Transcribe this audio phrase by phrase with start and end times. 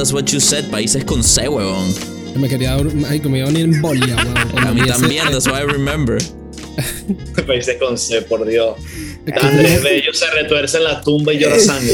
[0.00, 0.70] that's what you said.
[0.70, 1.92] Países con C, huevón.
[2.34, 2.74] Me quería
[3.08, 4.66] ay, que me iba a venir en bolia, weón.
[4.66, 6.18] A mí también, that's what I remember.
[7.46, 8.78] Países con C, por Dios.
[9.26, 11.92] Es que- Andrés Bello se retuerce en la tumba y llora sangre.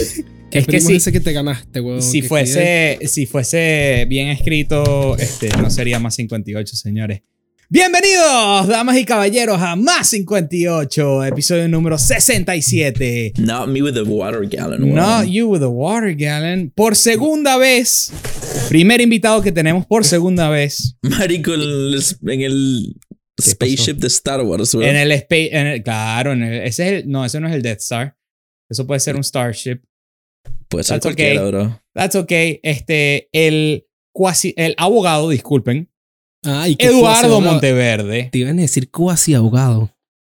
[0.50, 2.00] ¿Qué Es que si, ese que te ganaste, weón?
[2.00, 7.22] si, Que fuese, si fuese bien escrito, este, no sería más 58, señores.
[7.68, 13.32] Bienvenidos, damas y caballeros, a Más 58, episodio número 67.
[13.38, 14.94] Not me with the water gallon.
[14.94, 16.70] Not you with a water gallon.
[16.70, 18.12] Por segunda vez.
[18.68, 20.96] Primer invitado que tenemos por segunda vez.
[21.02, 21.60] Marico, en
[22.42, 22.94] el,
[23.40, 24.88] spaceship de Star Wars, huevón.
[24.88, 25.82] En el space.
[25.82, 28.16] Claro, en el- ese es el, no, ese no es el Death Star.
[28.70, 29.80] Eso puede ser un Starship.
[30.68, 31.50] Puede ser That's cualquiera, okay.
[31.50, 31.82] bro.
[31.94, 32.60] That's okay.
[32.62, 35.90] Este, el cuasi, el abogado, disculpen,
[36.46, 37.40] Ay, qué Eduardo.
[37.40, 38.28] Monteverde.
[38.32, 39.90] Te iban a decir cuasi abogado.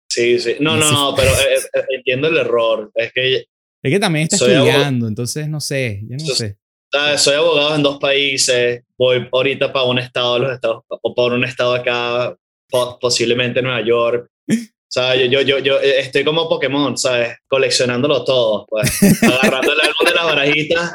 [0.09, 0.55] Sí, sí.
[0.59, 2.89] No, no, no, pero eh, eh, entiendo el error.
[2.95, 3.35] Es que
[3.83, 4.67] Es que también está abogado.
[4.67, 6.57] estudiando, entonces no sé, yo no sé.
[6.91, 7.21] ¿sabes?
[7.21, 8.83] soy abogado en dos países.
[8.97, 12.35] Voy ahorita para un estado de los Estados o para un estado acá,
[12.69, 14.29] po- posiblemente Nueva York.
[14.49, 17.35] O sea, yo, yo, yo, yo eh, estoy como Pokémon, ¿sabes?
[17.47, 18.89] Coleccionándolo todo, pues.
[19.21, 20.91] Agarrando el álbum de las barajitas.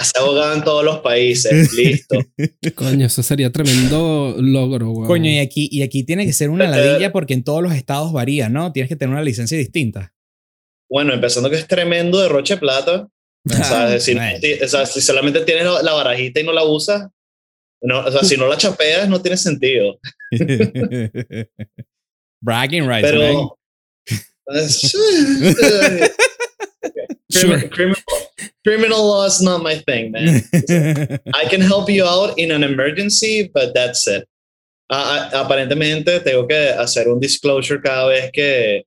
[0.00, 1.72] Se abogado en todos los países.
[1.74, 2.18] Listo.
[2.74, 5.06] Coño, eso sería tremendo logro, weón.
[5.06, 8.12] Coño, y aquí, y aquí tiene que ser una ladilla porque en todos los estados
[8.12, 8.72] varía, ¿no?
[8.72, 10.12] Tienes que tener una licencia distinta.
[10.90, 13.08] Bueno, empezando que es tremendo derroche de plata.
[13.46, 17.08] O sea, si, si- o sea, si solamente tienes la barajita y no la usas,
[17.80, 19.98] no, o sea, si no la chapeas, no tiene sentido.
[22.42, 23.48] Bragging rights, man.
[27.32, 27.58] Pero.
[27.58, 27.68] Sure.
[27.68, 28.02] criminal,
[28.64, 30.42] criminal law is not my thing, man.
[31.34, 34.26] I can help you out in an emergency, but that's it.
[34.90, 38.84] Ah, ah, aparentemente tengo que hacer un disclosure cada vez que,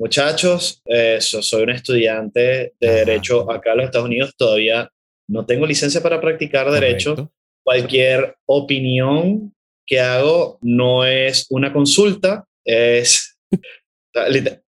[0.00, 2.94] muchachos, eh, so- soy un estudiante de Ajá.
[3.04, 4.90] derecho acá en los Estados Unidos, todavía
[5.28, 7.14] no tengo licencia para practicar derecho.
[7.14, 7.32] Correcto.
[7.62, 9.52] Cualquier opinión
[9.86, 13.36] que hago no es una consulta, es...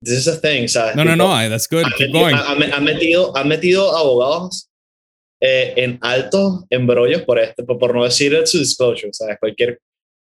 [0.02, 0.94] This is a thing, ¿sabes?
[0.96, 1.84] No, no, Tipo, no, that's good.
[1.96, 2.34] Keep metido, going.
[2.36, 4.68] han- han metido, han metido abogados
[5.40, 9.36] eh, en altos embrollos por esto, por, por no decir el su disclosure, ¿sabes?
[9.38, 9.78] Cualquier,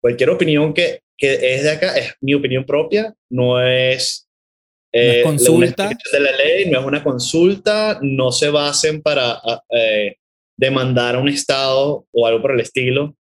[0.01, 4.27] cualquier opinión que, que es de acá es mi opinión propia, no es,
[4.93, 5.89] eh, No es consulta.
[6.13, 10.15] de la ley, no es una consulta, no se basen para ah, eh,
[10.57, 13.15] demandar a un Estado o algo por el estilo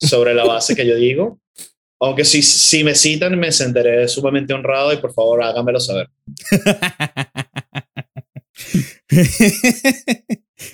[0.00, 1.40] sobre la base que yo digo.
[2.02, 6.08] Aunque si, si me citan, me sentiré sumamente honrado y por favor háganmelo saber.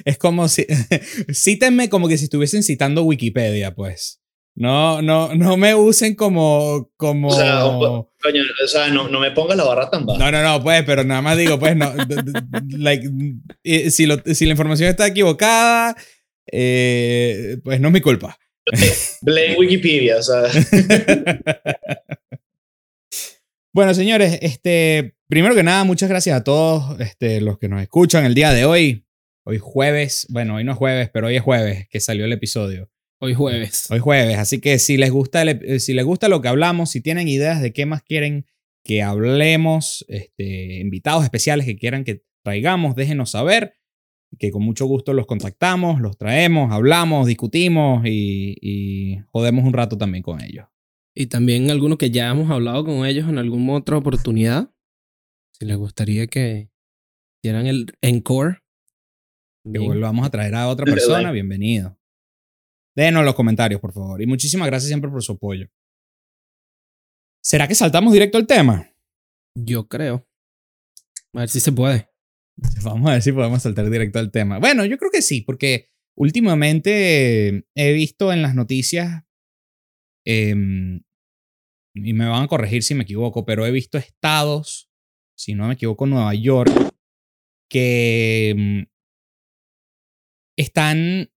[0.05, 0.67] es como si.
[1.33, 4.21] Cítenme como que si estuviesen citando Wikipedia, pues.
[4.55, 6.91] No, no, no me usen como.
[6.97, 7.29] como...
[7.29, 10.19] O sea, o- coño, o sea, no, no me pongas la barra tan baja.
[10.19, 11.93] No, no, no, pues, pero nada más digo, pues, no.
[12.79, 13.07] like,
[13.91, 15.95] si, lo- si la información está equivocada,
[16.51, 18.39] eh, pues no es mi culpa.
[19.23, 20.43] Blame Wikipedia, o sea.
[23.77, 28.25] Bueno, señores, este, primero que nada, muchas gracias a todos este, los que nos escuchan
[28.25, 29.05] el día de hoy.
[29.45, 32.91] Hoy jueves, bueno, hoy no es jueves, pero hoy es jueves que salió el episodio.
[33.21, 33.91] Hoy jueves.
[33.91, 36.91] Hoy jueves, así que si les gusta, el eh, si les gusta lo que hablamos,
[36.91, 38.47] si tienen ideas de qué más quieren
[38.83, 43.75] que hablemos, este, invitados especiales que quieran que traigamos, déjenos saber,
[44.39, 49.97] que con mucho gusto los contactamos, los traemos, hablamos, discutimos y, y jodemos un rato
[49.97, 50.67] también con ellos.
[51.15, 54.71] Y también algunos que ya hemos hablado con ellos en alguna otra oportunidad.
[55.53, 56.71] Si les gustaría que
[57.43, 58.59] dieran el encore.
[59.65, 61.99] Que volvamos a traer a otra persona, bienvenido.
[62.95, 64.23] Déjenos los comentarios, por favor.
[64.23, 65.69] Y muchísimas gracias siempre por su apoyo.
[67.43, 68.91] ¿Será que saltamos directo al tema?
[69.55, 70.27] Yo creo.
[71.33, 72.09] A ver si se puede.
[72.85, 74.59] Vamos a ver si podemos saltar directo al tema.
[74.59, 79.25] Bueno, yo creo que sí, porque últimamente he visto en las noticias,
[80.25, 81.03] em,
[81.95, 84.91] y me van a corregir si me equivoco, pero he visto estados,
[85.37, 86.71] si no me equivoco, Nueva York,
[87.71, 88.87] que em,
[90.57, 91.31] están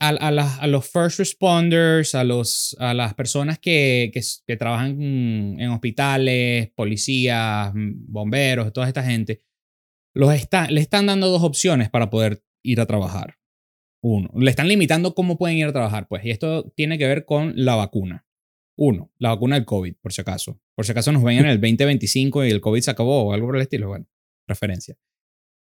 [0.00, 4.56] a, a las- a los first responders, a, los, a las personas que, que, que
[4.56, 9.42] trabajan en hospitales, policías, bomberos, toda esta gente,
[10.14, 13.38] los está, le están dando dos opciones para poder ir a trabajar.
[14.02, 17.24] Uno, le están limitando cómo pueden ir a trabajar, pues, y esto tiene que ver
[17.24, 18.26] con la vacuna.
[18.76, 20.60] Uno, la vacuna del COVID, por si acaso.
[20.74, 23.46] Por si acaso nos ven en el 2025 y el COVID se acabó o algo
[23.46, 23.88] por el estilo.
[23.88, 24.06] Bueno,
[24.46, 24.96] referencia.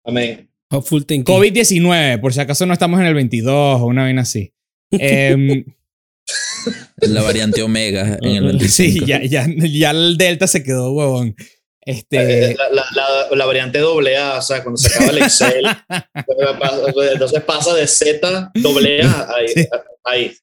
[0.05, 0.51] Amén.
[0.71, 1.33] Hopeful thinking.
[1.33, 4.53] COVID-19, por si acaso no estamos en el 22 o una vaina así.
[4.91, 5.65] Em,
[7.03, 9.07] La variante Omega en el sí, 25.
[9.07, 11.37] ya, ya, ya el Delta se quedó huevón.
[11.87, 15.19] Este, Eh, La, la, la, la variante doble A, o sea, cuando se acaba el
[15.19, 15.65] Excel,
[17.13, 19.49] entonces pasa de Z doble A ahí.
[19.49, 19.67] Sí.
[20.05, 20.37] ahí.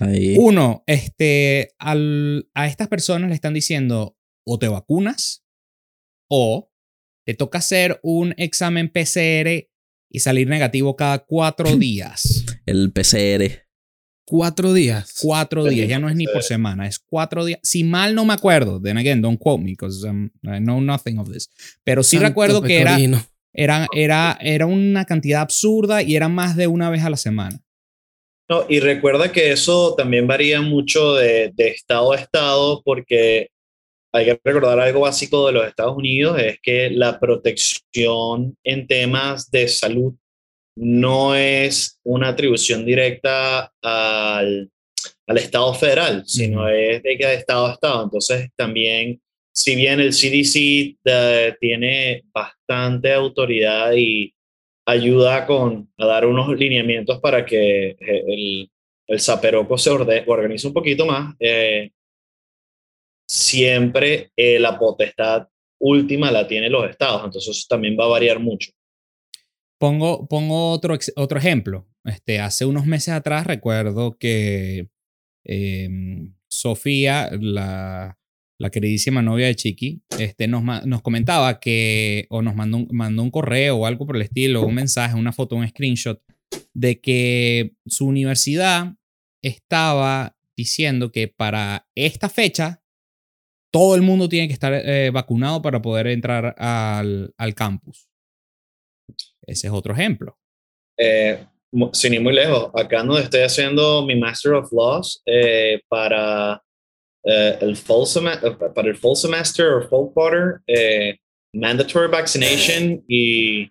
[0.00, 0.36] Ahí.
[0.38, 5.44] Uno, este, al- a estas personas le están diciendo o te vacunas
[6.30, 6.70] o
[7.26, 9.68] te toca hacer un examen PCR
[10.10, 12.44] y salir negativo cada cuatro días.
[12.66, 13.63] El PCR.
[14.26, 15.18] Cuatro días.
[15.20, 17.60] Cuatro días, ya no es ni por semana, es cuatro días.
[17.62, 21.18] Si mal no me acuerdo, then again, don't quote me because um, I know nothing
[21.18, 21.50] of this.
[21.84, 22.96] Pero sí Santo recuerdo que era,
[23.52, 27.60] era, era, era una cantidad absurda y era más de una vez a la semana.
[28.48, 33.48] No, y recuerda que eso también varía mucho de, de estado a estado, porque
[34.12, 39.50] hay que recordar algo básico de los Estados Unidos, es que la protección en temas
[39.50, 40.14] de salud
[40.76, 44.70] no es una atribución directa al,
[45.26, 48.04] al Estado federal, sino es de cada estado a estado.
[48.04, 49.20] Entonces, también,
[49.52, 54.34] si bien el CDC eh, tiene bastante autoridad y
[54.86, 57.96] ayuda con, a dar unos lineamientos para que eh,
[58.28, 58.70] el,
[59.08, 61.90] el zaperoco se orde- organice un poquito más, eh,
[63.26, 65.48] siempre eh, la potestad
[65.80, 68.70] última la tienen los estados, entonces eso también va a variar mucho.
[69.78, 71.88] Pongo, pongo otro, otro ejemplo.
[72.04, 74.88] Este, hace unos meses atrás recuerdo que
[75.44, 78.18] em, Sofía, la,
[78.58, 83.22] la queridísima novia de Chiqui, este, nos, nos comentaba que, o nos mandó un, mandó
[83.22, 86.22] un correo o algo por el estilo, un mensaje, una foto, un screenshot,
[86.72, 88.94] de que su universidad
[89.42, 92.82] estaba diciendo que para esta fecha
[93.72, 98.08] todo el mundo tiene que estar eh, vacunado para poder entrar al, al campus.
[99.46, 100.36] Ese es otro ejemplo.
[100.98, 101.44] Eh,
[101.92, 106.62] sin ir muy lejos, acá donde estoy haciendo mi Master of Laws eh, para,
[107.24, 108.06] eh, el fall
[108.74, 110.60] para el Fall Semester o Fall Quarter,
[111.52, 113.68] mandatory vaccination y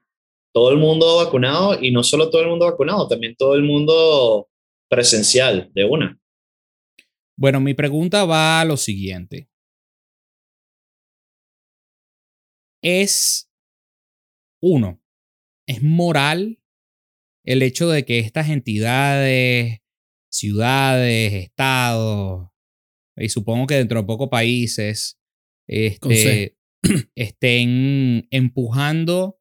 [0.54, 4.50] todo el mundo vacunado, y no solo todo el mundo vacunado, también todo el mundo
[4.90, 6.20] presencial de una.
[7.36, 9.50] Bueno, mi pregunta va a lo siguiente.
[12.84, 13.50] Es,
[14.62, 15.03] uno,
[15.68, 16.60] ¿es moral
[17.46, 19.80] el hecho de que estas entidades,
[20.32, 22.50] ciudades, estados,
[23.18, 25.20] y supongo que dentro de pocos países,
[25.68, 26.58] este,
[27.16, 29.40] estén empujando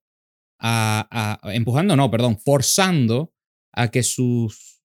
[0.61, 1.09] a,
[1.43, 3.35] a- empujando, no, perdón, forzando
[3.75, 4.83] a que sus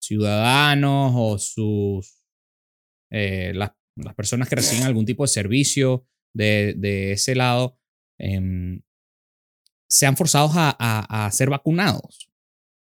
[0.00, 2.22] ciudadanos o sus
[3.10, 7.78] eh, las, las personas que reciben algún tipo de servicio de, de ese lado
[8.18, 8.82] em,
[9.88, 12.28] sean forzados a, a- a ser vacunados.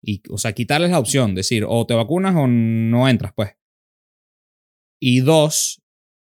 [0.02, 3.52] Y, o sea, quitarles la opción, decir, o te vacunas o no entras, pues.
[5.02, 5.82] Y dos,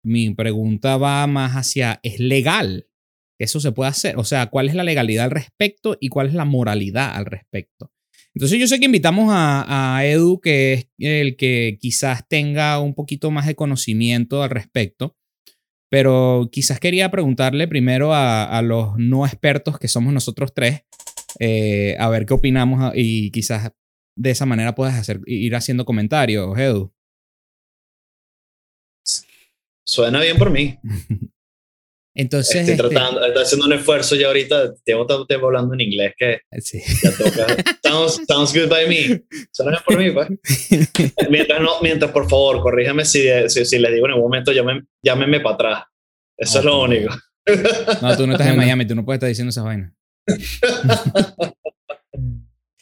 [0.04, 2.86] mi pregunta va más hacia, ¿es legal
[3.40, 4.16] eso se puede hacer?
[4.18, 7.92] O sea, ¿cuál es la legalidad al respecto y cuál es la moralidad al respecto?
[8.34, 12.94] Entonces yo sé que invitamos a, a Edu, que es el que quizás tenga un
[12.94, 15.16] poquito más de conocimiento al respecto,
[15.90, 20.82] pero quizás quería preguntarle primero a, a los no expertos que somos nosotros tres,
[21.38, 23.72] eh, a ver qué opinamos a- y quizás
[24.16, 26.92] de esa manera puedas hacer, ir haciendo comentarios, Edu.
[29.86, 30.78] Suena bien por mí.
[32.20, 34.74] Entonces, Estoy este, estoy haciendo un esfuerzo ya ahorita.
[34.84, 36.82] Tengo tanto tiempo hablando en inglés que sí.
[37.00, 37.46] ya toca.
[37.84, 39.22] sounds, sounds good by me.
[39.52, 40.28] Suena por mí, pues.
[41.30, 44.82] Mientras, no, mientras, por favor, corríjame si, si, si les digo en algún momento, llámenme,
[45.00, 45.84] llámenme para atrás.
[46.36, 47.14] Eso es lo único.
[48.02, 48.56] No, tú no estás en.
[48.56, 49.94] Miami, tú no puedes estar diciendo esa vaina.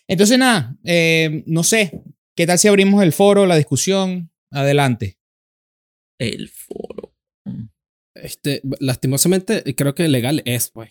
[0.08, 1.92] Entonces, nada, eh, no sé.
[2.34, 4.30] ¿Qué tal si abrimos el foro, la discusión?
[4.50, 5.18] Adelante.
[6.18, 7.12] El foro.
[8.22, 10.90] Este, lastimosamente, creo que legal es, güey.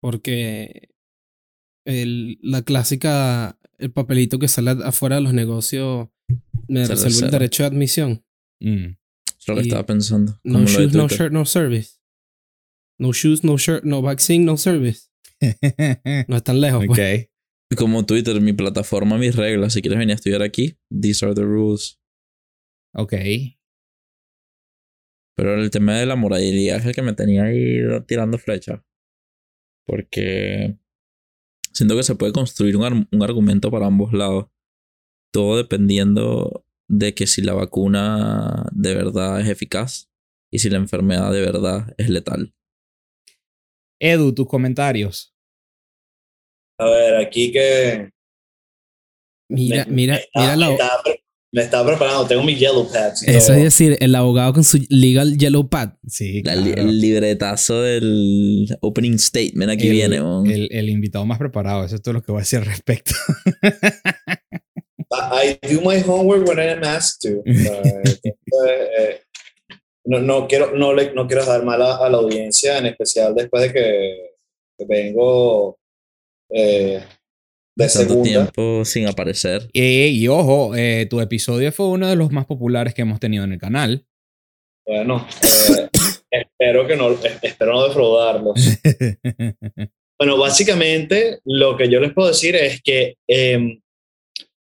[0.00, 0.90] Porque
[1.84, 6.08] el, la clásica, el papelito que sale afuera de los negocios
[6.68, 8.24] me reserva el derecho de admisión.
[8.60, 8.96] Mm.
[9.38, 10.40] Es lo que Y estaba pensando.
[10.44, 11.96] No shoes, no shirt, no service.
[12.98, 15.08] No shoes, no shirt, no vaccine, no service.
[16.28, 16.86] No es tan lejos, ok.
[16.88, 17.28] pues.
[17.76, 19.72] Como Twitter, mi plataforma, mis reglas.
[19.74, 22.00] Si quieres venir a estudiar aquí, these are the rules.
[22.94, 23.14] Ok.
[25.36, 28.82] Pero el tema de la moralidad es el que me tenía ahí tirando flecha.
[29.86, 30.76] Porque
[31.72, 34.46] siento que se puede construir un, ar- un argumento para ambos lados.
[35.32, 40.10] Todo dependiendo de que si la vacuna de verdad es eficaz
[40.50, 42.54] y si la enfermedad de verdad es letal.
[44.00, 45.34] Edu, tus comentarios.
[46.78, 48.10] A ver, aquí que.
[49.50, 50.76] Mira, me- mira, me estaba- mira la,
[51.52, 53.22] Me estaba preparando, tengo mis yellow pads.
[53.26, 55.90] y Eso es decir, el abogado con su legal yellow pad.
[56.06, 56.60] Sí, li- claro.
[56.60, 61.84] el libretazo del opening statement aquí el, viene, el, el invitado más preparado.
[61.84, 63.12] Eso es todo lo que voy a decir al respecto.
[65.12, 67.42] I do my homework when I am asked to.
[68.68, 69.20] Eh,
[70.06, 73.34] no, no, quiero, no, le, no quiero dar mal a, a la audiencia, en especial
[73.34, 74.16] después de que,
[74.78, 75.78] que vengo
[76.50, 77.02] eh,
[77.76, 78.22] de Tanto segunda.
[78.30, 79.68] tiempo sin aparecer.
[79.74, 83.44] Eh, y ojo, eh, tu episodio fue uno de los más populares que hemos tenido
[83.44, 84.06] en el canal.
[84.86, 85.88] Bueno, eh,
[86.30, 88.58] espero que no, eh, espero no defraudarlos.
[90.18, 93.78] Bueno, básicamente lo que yo les puedo decir es que eh,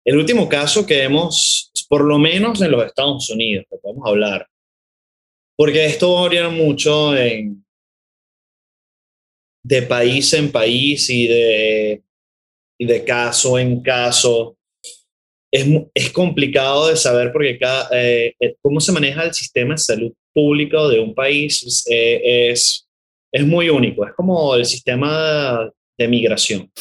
[0.06, 4.48] el último caso que hemos, por lo menos en los Estados Unidos, que podemos hablar,
[5.58, 7.66] porque esto varía mucho en,
[9.66, 12.04] de país en país y de,
[12.82, 14.58] y de caso en caso.
[15.54, 19.78] Es, es complicado de saber porque cada, eh, eh, cómo se maneja el sistema de
[19.78, 22.88] salud público de un país eh, es,
[23.32, 24.04] es muy único.
[24.04, 26.72] Es como el sistema de migración.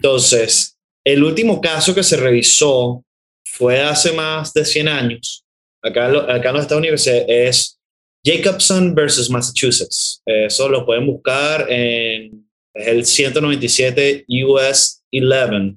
[0.00, 3.04] Entonces, el último caso que se revisó
[3.44, 5.44] fue hace más de 100 años.
[5.82, 7.78] Acá, acá en los Estados Unidos es
[8.24, 10.22] Jacobson versus Massachusetts.
[10.24, 12.43] Eso lo pueden buscar en
[12.74, 15.76] es el 197 US 11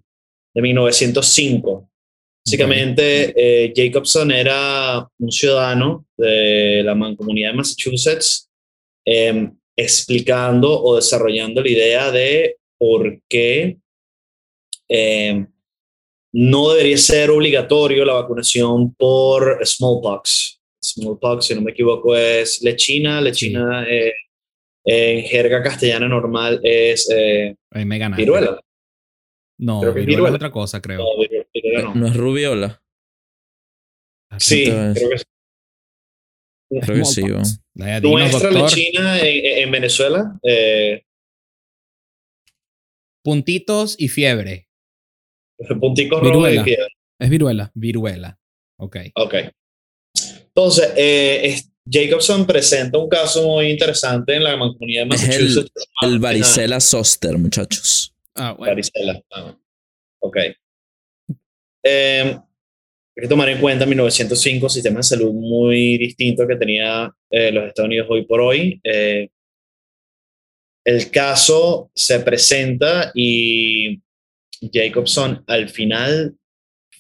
[0.54, 1.90] de 1905.
[2.46, 8.50] Básicamente, eh, Jacobson era un ciudadano de la mancomunidad de Massachusetts
[9.06, 13.78] eh, explicando o desarrollando la idea de por qué
[14.90, 15.46] eh,
[16.34, 20.62] no debería ser obligatorio la vacunación por smallpox.
[20.84, 23.20] Smallpox, si no me equivoco, es lechina.
[23.22, 24.14] Lechina eh,
[24.90, 28.22] en jerga castellana normal es eh, Ahí me ganaste.
[28.24, 28.60] viruela.
[29.60, 31.00] No, Creo que es viruela es otra cosa, creo.
[31.00, 31.06] No,
[31.54, 31.96] viruela no.
[31.96, 32.82] No es rubiola.
[34.40, 35.24] Sí, Entonces- creo que sí.
[36.82, 38.54] Creo que sí, dinos, Nuestra doctor.
[38.78, 41.04] lechina en, en Venezuela, eh,
[43.24, 44.68] Puntitos y fiebre.
[45.80, 46.62] punticos rojos Viruela.
[46.62, 46.88] y fiebre.
[47.20, 47.72] Es viruela.
[47.74, 48.40] Viruela.
[48.80, 48.98] Ok.
[49.16, 49.34] Ok.
[50.48, 55.28] Entonces, eh, es- Jacobson presenta un caso muy interesante en la comunidad de Es el-
[55.46, 55.88] Massachusetts.
[56.02, 58.14] El varicela zoster, muchachos.
[58.36, 58.72] Ah, bueno.
[58.72, 59.22] Varicela.
[59.32, 59.56] Ah,
[60.20, 60.38] ok.
[61.84, 67.52] Eh, hay que tomar en cuenta 1905, sistema de salud muy distinto que tenía eh,
[67.52, 68.80] los Estados Unidos hoy por hoy.
[68.84, 69.30] Eh,
[70.86, 74.00] el caso se presenta y
[74.72, 76.36] Jacobson al final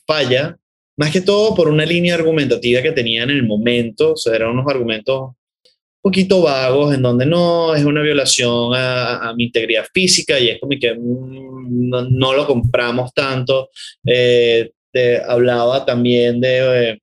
[0.06, 0.58] falla,
[0.98, 4.52] más que todo por una línea argumentativa que tenía en el momento, o sea, eran
[4.52, 10.40] unos argumentos un poquito vagos, en donde no es una violación a, mi integridad física
[10.40, 13.70] y es como que mm, no, lo compramos tanto.
[14.06, 17.02] Eh, te hablaba también de eh,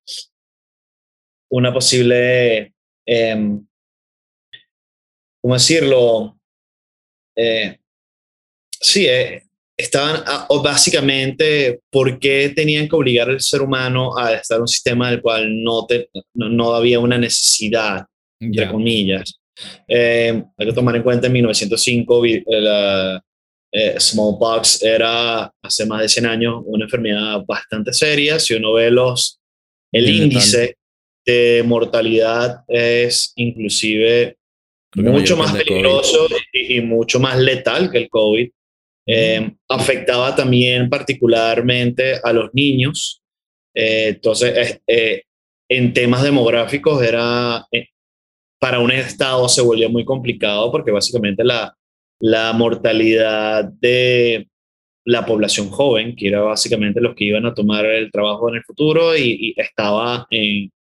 [1.51, 2.75] una posible,
[3.07, 3.65] em,
[5.41, 6.39] ¿cómo decirlo?
[7.37, 7.79] Eh,
[8.81, 9.44] sí, eh,
[9.77, 14.63] estaban ah, o básicamente, ¿por qué tenían que obligar al ser humano a estar en
[14.63, 18.05] un sistema del cual no, te- no, no había una necesidad?
[18.41, 18.71] entre Ya.
[18.71, 19.41] comillas.
[19.89, 23.23] Eh, hay que tomar en cuenta en 1905 vi- eh, la
[23.73, 28.39] eh, smallpox era hace más de 100 años una enfermedad bastante seria.
[28.39, 29.39] Si uno ve los,
[29.93, 30.77] el Bien índice
[31.27, 34.37] de mortalidad es inclusive
[34.97, 38.51] mucho más peligroso y, y mucho más letal que el COVID.
[39.07, 43.23] Eh, afectaba también particularmente a los niños.
[43.75, 45.23] Eh, entonces, eh,
[45.69, 47.89] en temas demográficos era, eh,
[48.61, 51.77] para un estado se volvió muy complicado porque básicamente la,
[52.21, 54.49] la mortalidad de
[55.07, 58.65] la población joven, que era básicamente los que iban a tomar el trabajo en el
[58.65, 60.73] futuro y, y estaba en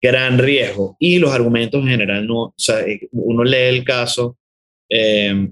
[0.00, 0.96] gran riesgo.
[1.00, 4.36] Y los argumentos en general no, o sea, eh, uno lee el caso,
[4.88, 5.48] eh,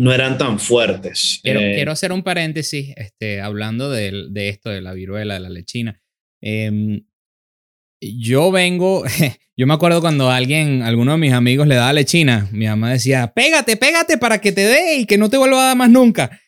[0.00, 1.40] no eran tan fuertes.
[1.42, 5.50] Quiero, Eh, quiero hacer un paréntesis, este, hablando de, esto, de la viruela, de la
[5.50, 6.00] lechina.
[6.42, 7.04] Em,
[8.00, 9.04] yo vengo,
[9.58, 13.32] yo me acuerdo cuando alguien, alguno de mis amigos le daba lechina, mi mamá decía,
[13.34, 16.40] pégate, pégate para que te dé y que no te vuelva a dar más nunca.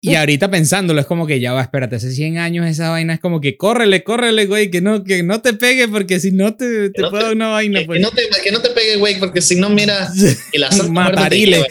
[0.00, 3.20] Y ahorita pensándolo, es como que ya va, espérate, hace 100 años esa vaina es
[3.20, 6.88] como que córrele, córrele, güey, que no, que no te pegue porque si no te,
[6.88, 7.80] te no puedo te- una vaina.
[7.80, 7.98] que, Pues.
[7.98, 10.08] que no te, que no te pegue, güey, porque si no, mira,
[10.54, 11.56] y la Santa Muerte te Matarile.
[11.58, 11.66] lleva.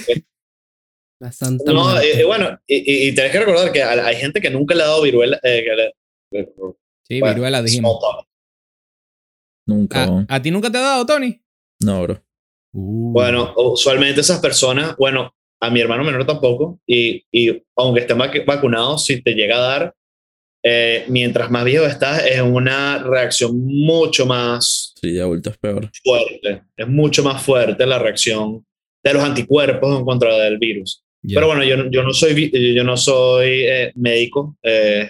[1.21, 4.41] La santa No, eh, eh, bueno, y, y, y tenés que recordar que hay gente
[4.41, 5.39] que nunca le ha dado viruela.
[5.43, 6.49] eh, que le-
[7.07, 7.99] Sí, bueno, viruela dijimos.
[9.67, 10.25] Nunca.
[10.27, 11.39] ¿A, ti nunca te ha dado, Tony?
[11.83, 12.23] No, bro.
[12.73, 13.11] Uh.
[13.13, 18.45] Bueno, usualmente esas personas, bueno, a mi hermano menor tampoco, y, y aunque estén vac-
[18.45, 19.95] vacunados, si te llega a dar,
[20.63, 25.91] eh, mientras más viejo estás, es una reacción mucho más Sí, de adulto es peor.
[26.03, 26.63] fuerte.
[26.75, 28.65] Es mucho más fuerte la reacción
[29.03, 31.03] de los anticuerpos en contra del virus.
[31.23, 31.35] Ya.
[31.35, 34.57] Pero bueno, yo, no- yo no soy, yo no soy eh, médico.
[34.63, 35.09] eh,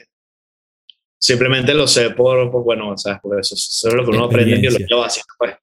[1.20, 3.20] simplemente lo sé por, por, bueno, ¿sabes?
[3.22, 5.28] Por eso, eso es lo que uno aprende en biología básica.
[5.38, 5.54] Pues.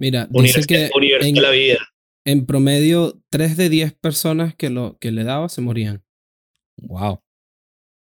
[0.00, 1.78] Mira, dice que en, la vida.
[2.26, 6.02] en promedio 3 de 10 personas que, lo, que le daba se morían.
[6.78, 7.22] Wow.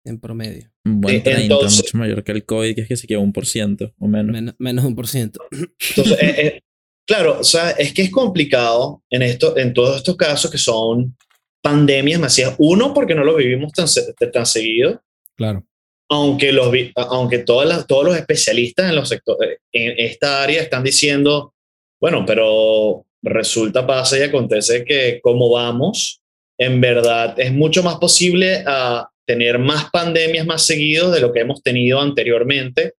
[0.06, 0.72] En promedio.
[0.86, 3.20] Un buen Sí, 30, entonces- mucho mayor que el COVID, que es que se queda
[3.20, 4.32] un por ciento o menos.
[4.32, 5.44] Menos, menos un por ciento.
[5.52, 6.62] Entonces, eh, eh,
[7.08, 11.18] claro, o sea, es que es complicado en, esto, en todos estos casos que son
[11.62, 12.56] pandemias masivas.
[12.58, 13.88] Uno, porque no lo vivimos tan,
[14.32, 15.02] tan seguido,
[15.36, 15.64] Claro.
[16.10, 20.84] aunque, los, aunque todas las- todos los especialistas en, los sectores, en esta área están
[20.84, 21.54] diciendo,
[22.00, 26.22] bueno, pero resulta, pasa y acontece que como vamos,
[26.58, 31.42] en verdad es mucho más posible a tener más pandemias más seguidos de lo que
[31.42, 32.94] hemos tenido anteriormente,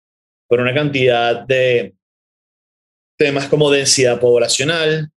[0.48, 1.94] por una cantidad de
[3.18, 5.10] temas como densidad poblacional,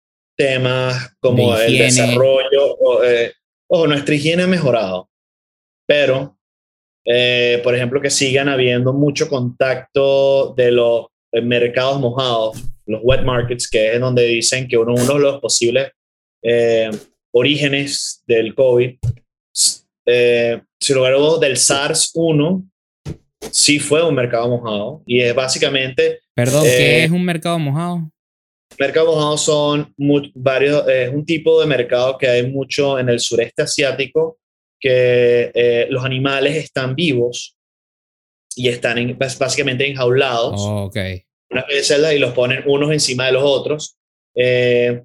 [0.45, 3.33] temas como De el desarrollo, o, eh,
[3.69, 5.09] ojo, nuestra higiene ha mejorado,
[5.87, 6.37] pero
[7.05, 13.23] eh, por ejemplo, que sigan habiendo mucho contacto de los eh, mercados mojados, los wet
[13.23, 15.91] markets, que es donde dicen que uno, uno de los posibles
[16.43, 16.91] eh,
[17.33, 18.97] orígenes del COVID,
[20.07, 22.69] eh, sin lugar a dudas, del SARS-1,
[23.51, 25.03] sí fue un mercado mojado.
[25.07, 28.11] Y es básicamente, Perdón, Eh, ¿qué es un mercado mojado?
[28.79, 29.95] Mercados mojados son
[30.35, 34.39] varios, es un tipo de mercado que hay mucho en el sureste asiático,
[34.81, 37.57] que eh, los animales están vivos
[38.57, 40.97] y están en- básicamente enjaulados Oh, ok.
[41.51, 43.97] una celda y los ponen unos encima de los otros.
[44.35, 45.03] Eh,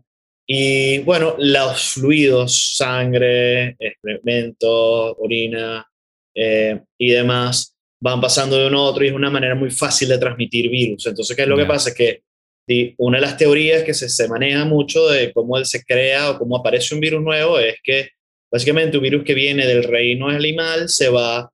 [0.49, 5.85] y bueno, los fluidos, sangre, excrementos, orina
[6.33, 10.07] eh, y demás, van pasando de uno a otro y es una manera muy fácil
[10.09, 11.05] de transmitir virus.
[11.07, 11.93] Entonces, ¿qué es lo que pasa?
[11.93, 12.21] Que
[12.67, 16.31] di- una de las teorías que se, se maneja mucho de cómo él se crea
[16.31, 18.09] o cómo aparece un virus nuevo es que
[18.51, 21.51] básicamente un virus que viene del reino animal se va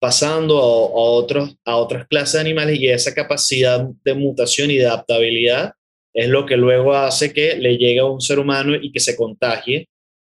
[0.00, 4.76] pasando a, a otros, a otras clases de animales y esa capacidad de mutación y
[4.76, 5.72] de adaptabilidad
[6.12, 9.16] es lo que luego hace que le llegue a un ser humano y que se
[9.16, 9.88] contagie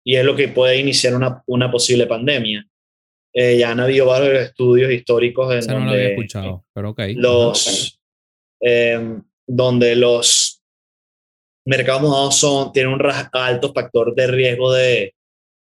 [0.05, 2.65] y es lo que puede iniciar una, una posible pandemia.
[3.33, 6.91] Eh, ya han habido varios estudios históricos en Esa no lo había donde escuchado, pero
[6.91, 7.01] ok.
[7.17, 7.99] los,
[8.61, 9.01] eh,
[9.47, 10.63] donde los
[11.67, 13.01] mercados mojados son, tienen un
[13.33, 15.15] alto factor de riesgo de,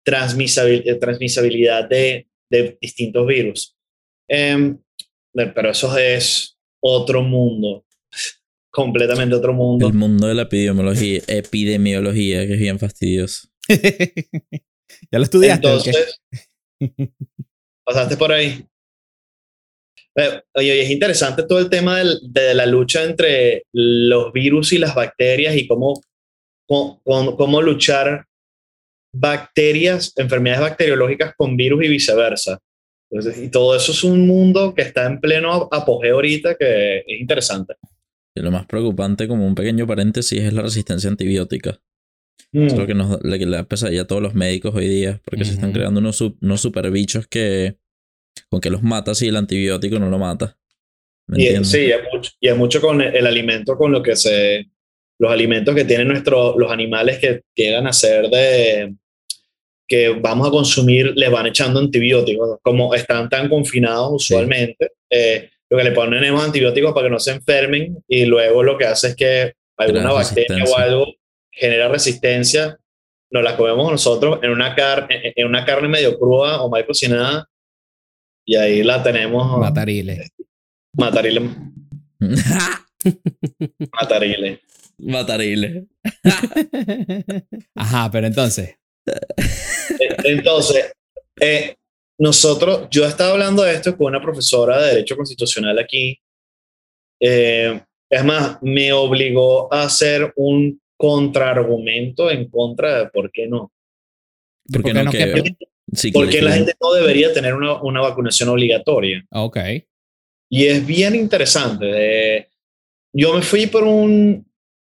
[0.04, 3.76] transmisabil- transmisibilidad de, de distintos virus.
[4.28, 4.78] Em,
[5.32, 7.84] pero eso es otro mundo,
[8.70, 9.86] completamente otro mundo.
[9.86, 13.48] El mundo de la epidemiología, epidemiología, que es bien fastidioso.
[13.68, 15.66] ¿Ya lo estudiaste?
[15.66, 15.90] o qué?
[15.90, 16.20] Entonces,
[17.84, 18.66] pasaste por ahí.
[20.16, 24.78] Eh, Oye, es interesante todo el tema del- de la lucha entre los virus y
[24.78, 26.00] las bacterias y cómo,
[26.66, 27.00] cómo,
[27.36, 28.24] cómo- luchar
[29.12, 32.58] bacterias, enfermedades bacteriológicas con virus y viceversa.
[33.10, 37.20] Entonces, y todo eso es un mundo que está en pleno apogeo ahorita que es
[37.20, 37.74] interesante.
[38.36, 41.78] Y lo más preocupante, como un pequeño paréntesis, es la resistencia antibiótica.
[42.50, 42.66] Mm.
[42.66, 45.44] Es lo que nos le, le da pesadilla a todos los médicos hoy día, porque
[45.44, 47.76] se están creando unos, unos super bichos que
[48.50, 50.56] con que los mata si el antibiótico no lo mata.
[51.28, 51.70] ¿Me Y, entiendes?
[51.70, 54.66] sí, y es mucho, y es mucho con el, el alimento, con lo que se.
[55.18, 58.94] Los alimentos que tienen nuestros los animales que llegan a ser de.
[59.86, 62.58] que vamos a consumir, les van echando antibióticos.
[62.62, 67.20] Como están tan confinados usualmente, eh, lo que le ponen es antibióticos para que no
[67.20, 71.06] se enfermen y luego lo que hace es que alguna bacteria o algo
[71.50, 72.76] genera resistencia.
[73.30, 76.84] Nos la comemos nosotros en una, car en- en una carne medio cruda o mal
[76.86, 77.48] cocinada
[78.44, 79.58] y ahí la tenemos.
[79.58, 80.28] Matarile.
[80.92, 81.50] Matarile.
[83.92, 84.60] Matarile.
[84.98, 85.86] Matarile.
[87.74, 88.76] Ajá, pero entonces.
[89.06, 90.92] Eh, Entonces,
[91.40, 91.76] eh,
[92.18, 96.18] nosotros, yo estaba hablando de esto con una profesora de Derecho Constitucional aquí.
[97.20, 97.80] Eh,
[98.10, 103.72] es más, me obligó a hacer un contraargumento en contra de por qué no.
[104.72, 105.10] ¿Por qué no?
[105.10, 105.18] qué?
[105.18, 105.56] Que-
[105.92, 109.24] sí, Porque que- la gente no debería tener una, una vacunación obligatoria.
[109.30, 109.58] Ok.
[110.50, 111.86] Y es bien interesante.
[112.38, 112.48] eh,
[113.12, 114.44] yo me fui por, un,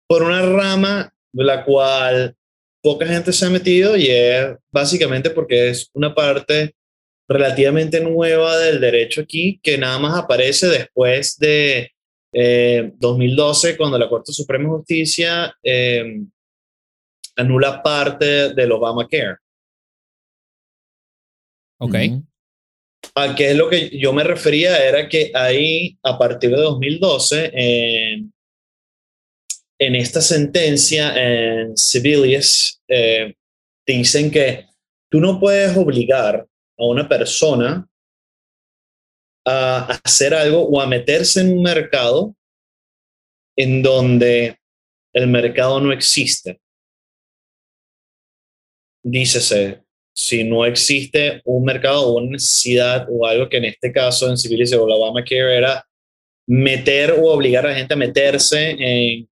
[0.09, 2.35] por una rama de la cual
[2.83, 6.75] poca gente se ha metido y es básicamente porque es una parte
[7.29, 11.91] relativamente nueva del derecho aquí que nada más aparece después de
[12.33, 16.21] eh, 2012 cuando la Corte Suprema de Justicia eh,
[17.37, 19.37] anula parte del Obamacare.
[21.79, 21.95] Ok.
[23.15, 27.51] A qué es lo que yo me refería era que ahí, a partir de 2012,
[27.55, 28.33] en,
[29.79, 33.35] en esta sentencia en Civilius, eh,
[33.87, 34.67] dicen que
[35.11, 36.47] tú no puedes obligar
[36.79, 37.89] a una persona
[39.47, 42.37] a hacer algo o a meterse en un mercado
[43.57, 44.59] en donde
[45.13, 46.61] el mercado no existe.
[49.03, 49.83] Dícese,
[50.19, 54.37] si no existe un mercado o una necesidad o algo que en este caso en
[54.37, 55.87] Civilis o Obamacare era
[56.49, 59.29] meter o obligar a la gente a meterse en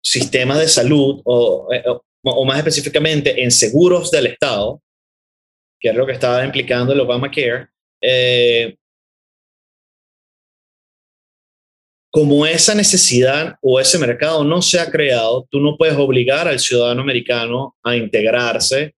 [0.00, 4.80] sistemas de salud o, o, o más específicamente en seguros del Estado,
[5.80, 7.70] que es lo que estaba implicando el Obamacare,
[8.00, 8.76] eh,
[12.12, 16.60] como esa necesidad o ese mercado no se ha creado, tú no puedes obligar al
[16.60, 18.94] ciudadano americano a integrarse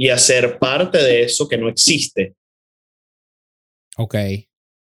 [0.00, 2.34] y a ser parte de eso que no existe.
[3.98, 4.14] Ok.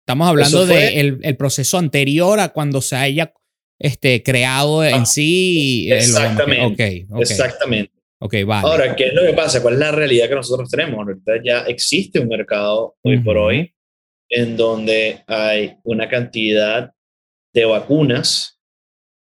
[0.05, 3.33] Estamos hablando del de el proceso anterior a cuando se haya
[3.79, 5.91] este, creado en Ah, sí.
[5.91, 7.05] exactamente, Obamacare.
[7.05, 7.21] Ok, ok.
[7.21, 7.91] Exactamente.
[8.19, 8.67] Ok, vale.
[8.67, 9.63] Ahora, ¿qué es lo que pasa?
[9.63, 10.99] ¿Cuál es la realidad que nosotros tenemos?
[10.99, 13.73] Ahorita ya existe un mercado hoy por hoy
[14.29, 16.93] en donde hay una cantidad
[17.51, 18.59] de vacunas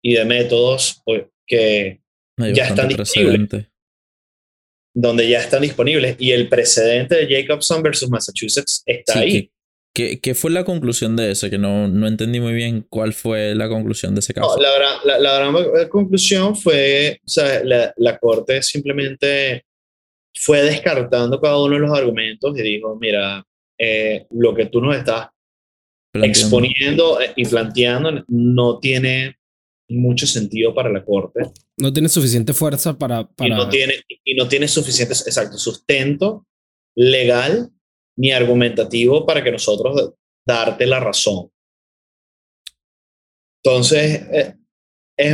[0.01, 1.99] y de métodos pues, que
[2.37, 3.72] Hay Ya están disponibles.
[4.93, 9.51] Donde ya están disponibles y el precedente de Jacobson versus Massachusetts está Sí, ahí.
[9.93, 11.49] ¿qué, qué, fue la conclusión de eso?
[11.49, 14.55] Que no, no entendí muy bien cuál fue la conclusión de ese caso.
[14.55, 19.65] No, la, gran, la, la gran conclusión fue, o sea, la, la corte simplemente
[20.35, 23.43] fue descartando cada uno de los argumentos y dijo, mira,
[23.77, 25.27] eh, lo que tú nos estás
[26.11, 26.39] Planteando.
[26.39, 29.35] exponiendo eh, y planteando no tiene
[29.93, 31.41] mucho sentido para la corte.
[31.77, 33.21] No tiene suficiente fuerza para...
[33.21, 33.55] y para...
[33.55, 36.47] no tiene y no tiene suficiente exacto sustento
[36.95, 37.69] legal
[38.17, 40.13] ni argumentativo para que nosotros
[40.45, 41.49] darte la razón.
[43.63, 44.55] Entonces eh,
[45.17, 45.33] es,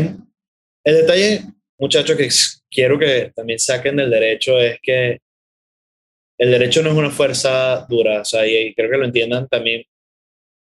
[0.86, 1.42] el detalle
[1.80, 2.30] muchachos que
[2.70, 5.20] quiero que también saquen del derecho es que
[6.40, 9.48] el derecho no es una fuerza dura o sea y, y creo que lo entiendan
[9.48, 9.84] también.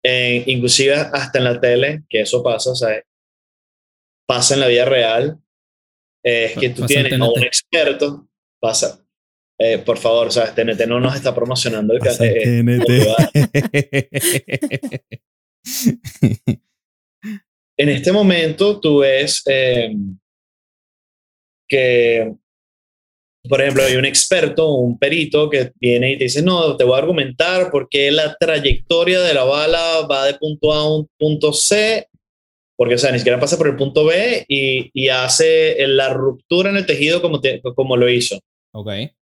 [0.04, 3.02] En- inclusive hasta en la tele que eso pasa o sea
[4.26, 5.38] pasa en la vida real
[6.24, 7.44] eh, es que tú pasa tienes a un TNT.
[7.44, 8.28] experto
[8.60, 9.04] pasa
[9.58, 10.54] eh, por favor, ¿sabes?
[10.54, 12.90] TNT no nos está promocionando el Pasa en eh, TNT.
[17.76, 19.96] En este momento tú ves eh,
[21.68, 22.32] que,
[23.48, 26.94] por ejemplo, hay un experto, un perito que viene y te dice, no, te voy
[26.94, 31.08] a argumentar por qué la trayectoria de la bala va de punto A a un
[31.18, 32.08] punto C,
[32.76, 36.70] porque, o sea, ni siquiera pasa por el punto B y, y hace la ruptura
[36.70, 38.38] en el tejido como, te- como lo hizo.
[38.72, 38.90] Ok.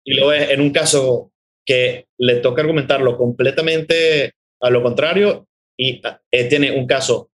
[0.03, 1.31] y lo ves en un caso
[1.65, 5.47] que le toca argumentarlo completamente a lo contrario
[5.77, 7.29] y eh, tiene un caso,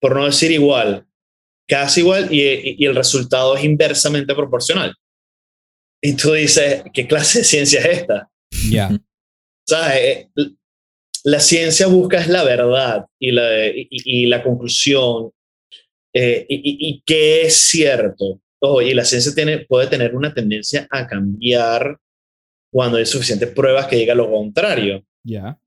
[0.00, 1.06] por no decir igual,
[1.68, 4.94] casi igual y, y- y el resultado es inversamente proporcional.
[6.02, 8.30] Y tú dices, ¿qué clase de ciencia es esta?
[8.70, 8.88] Ya.
[8.90, 8.98] O
[9.66, 10.30] sea, eh,
[11.24, 15.30] la ciencia busca es la verdad y la, y, la conclusión
[16.14, 18.40] eh, y, y- qué es cierto.
[18.82, 21.96] Y la ciencia tiene, puede tener una tendencia a cambiar
[22.72, 25.02] cuando hay suficientes pruebas que digan lo contrario.
[25.24, 25.58] Ya.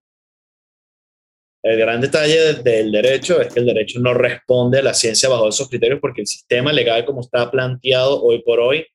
[1.63, 5.29] El gran detalle de- del derecho es que el derecho no responde a la ciencia
[5.29, 8.85] bajo esos criterios porque el sistema legal como está planteado hoy por hoy,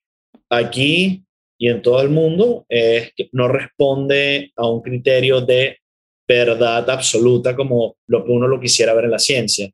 [0.49, 1.23] aquí
[1.57, 5.77] y en todo el mundo, es que no responde a un criterio de
[6.29, 9.69] verdad absoluta como lo que uno lo quisiera ver en la ciencia.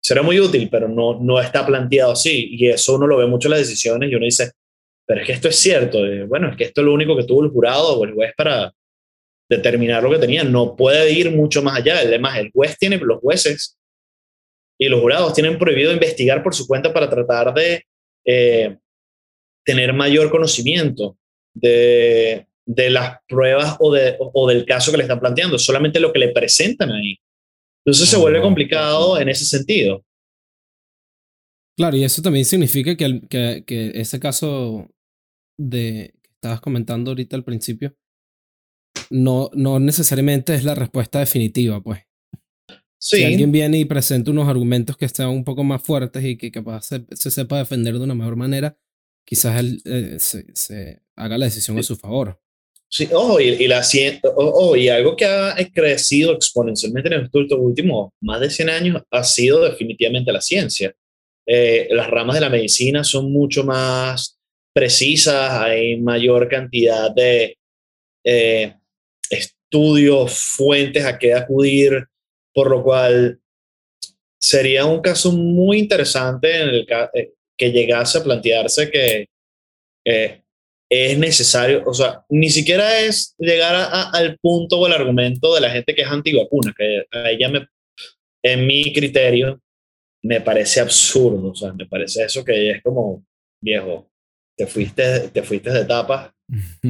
[0.00, 2.50] Será muy útil, pero no, no está planteado así.
[2.52, 4.52] Y eso uno lo ve mucho en las decisiones y uno dice,
[5.04, 6.06] pero es que esto es cierto.
[6.06, 8.32] Eh, Bueno, es que esto es lo único que tuvo el jurado o el juez
[8.36, 8.72] para
[9.50, 10.44] determinar lo que tenía.
[10.44, 11.98] No puede ir mucho más allá.
[11.98, 13.76] Además, el juez tiene, los jueces
[14.78, 17.82] y los jurados tienen prohibido investigar por su cuenta para tratar de
[18.24, 18.76] eh,
[19.64, 21.16] tener mayor conocimiento
[21.52, 26.12] de, de las pruebas o, de, o del caso que le están planteando, solamente lo
[26.12, 27.16] que le presentan ahí.
[27.84, 30.02] Entonces se Oh, vuelve complicado en ese sentido.
[31.78, 34.88] Claro, y eso también significa que, el- que, que ese caso
[35.58, 37.96] de que estabas comentando ahorita al principio
[39.10, 42.00] no, no necesariamente es la respuesta definitiva, pues.
[42.98, 46.36] Sí, Si alguien viene y presenta unos argumentos que sean un poco más fuertes y
[46.36, 48.76] que capaz se, se sepa defender de una mejor manera,
[49.26, 52.40] quizás él eh, se, se haga la decisión a su favor.
[52.96, 53.66] Sí, ojo, y,
[54.78, 59.64] y algo que ha crecido exponencialmente en estos últimos más de 100 años ha sido
[59.64, 60.94] definitivamente la ciencia.
[61.46, 64.38] Eh, las ramas de la medicina son mucho más
[64.72, 67.58] precisas, hay mayor cantidad de
[68.24, 68.74] eh,
[69.28, 72.06] estudios, fuentes a qué acudir,
[72.54, 73.38] por lo cual
[74.40, 79.28] sería un caso muy interesante en el eh, que llegase a plantearse que
[80.88, 83.74] es necesario, o sea, ni siquiera es llegar
[84.12, 87.66] al punto o el argumento de la gente que es antivacuna, que a ella me,
[88.42, 89.60] en mi criterio,
[90.22, 93.24] me parece absurdo, o sea, me parece eso que es como,
[93.60, 94.08] viejo,
[94.56, 96.32] te fuiste, te fuiste de etapa.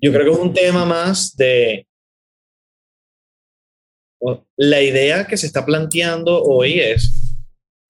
[0.00, 1.86] Yo creo que es un tema más de
[4.56, 7.36] la idea que se está planteando hoy es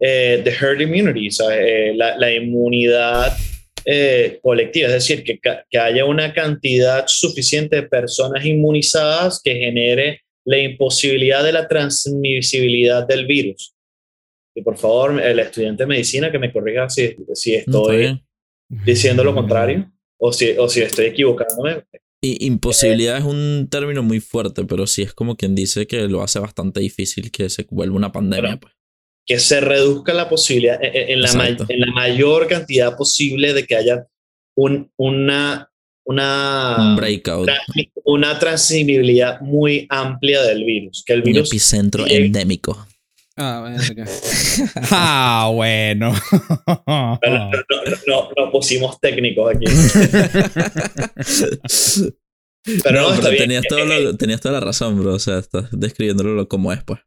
[0.00, 3.32] eh, the herd immunity, eh, la, la, inmunidad
[3.86, 5.38] eh, colectiva, es decir, que,
[5.70, 13.06] que, haya una cantidad suficiente de personas inmunizadas que genere la imposibilidad de la transmisibilidad
[13.06, 13.74] del virus.
[14.54, 18.22] Y por favor, el estudiante de medicina que me corrija si, si estoy
[18.68, 21.82] diciendo lo contrario o si, o si estoy equivocándome.
[22.22, 26.22] Y imposibilidad es un término muy fuerte, pero sí es como quien dice que lo
[26.22, 28.58] hace bastante difícil que se vuelva una pandemia.
[28.58, 28.73] pues.
[29.26, 33.66] Que se reduzca la posibilidad, eh, eh, en, la, en la mayor cantidad posible de
[33.66, 34.06] que haya
[34.54, 35.70] un, una,
[36.04, 37.48] una, un breakout.
[38.04, 41.02] una transmisibilidad muy amplia del virus.
[41.04, 42.86] Que el virus un epicentro endémico.
[43.36, 43.66] Ah,
[44.92, 46.14] ah, bueno.
[46.86, 47.18] no,
[48.36, 49.64] no, pusimos técnicos aquí.
[52.84, 55.14] pero no, tenías, todo tenías toda la razón, bro.
[55.14, 57.00] O sea, estás describiéndolo como es, pues.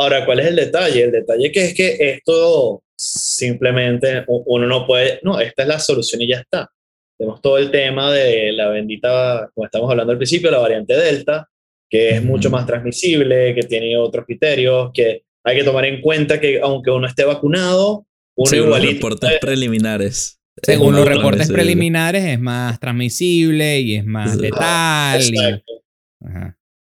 [0.00, 1.02] Ahora, ¿cuál es el detalle?
[1.04, 6.22] El detalle que es que esto simplemente uno no puede, no, esta es la solución
[6.22, 6.70] y ya está.
[7.16, 11.48] Tenemos todo el tema de la bendita, como estamos hablando al principio, la variante Delta,
[11.90, 16.38] que es mucho más transmisible, que tiene otros criterios, que hay que tomar en cuenta
[16.38, 18.06] que aunque uno esté vacunado,
[18.36, 20.40] uno Según los reportes preliminares.
[20.62, 25.22] Según los reportes preliminares es más transmisible y es más letal.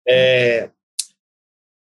[0.06, 0.68] Eh,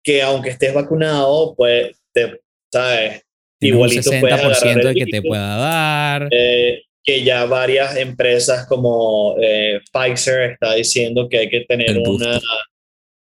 [0.09, 2.41] que aunque estés vacunado, pues, te,
[2.73, 3.27] ¿sabes?
[3.61, 6.29] Igualito un 60% de que te pueda dar.
[6.31, 12.41] Eh, que ya varias empresas como eh, Pfizer está diciendo que hay que tener una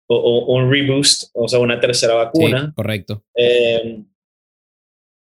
[0.09, 2.73] un reboost, o sea, una tercera vacuna.
[2.75, 3.23] correcto.
[3.33, 4.03] Eh,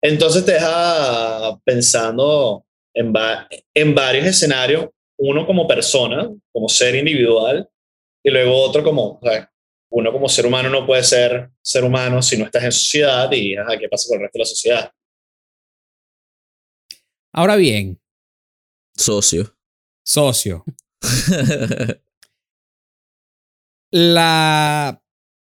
[0.01, 3.13] entonces te deja pensando en,
[3.73, 7.69] en varios escenarios, uno como persona, como ser individual,
[8.23, 9.51] y luego otro como, o sea,
[9.91, 13.55] uno como ser humano no puede ser ser humano si no estás en sociedad y,
[13.55, 14.93] ajá, ¿qué pasa con el resto de la sociedad?
[17.33, 17.99] Ahora bien.
[18.95, 19.55] Socio.
[20.03, 20.63] Socio.
[23.91, 25.01] La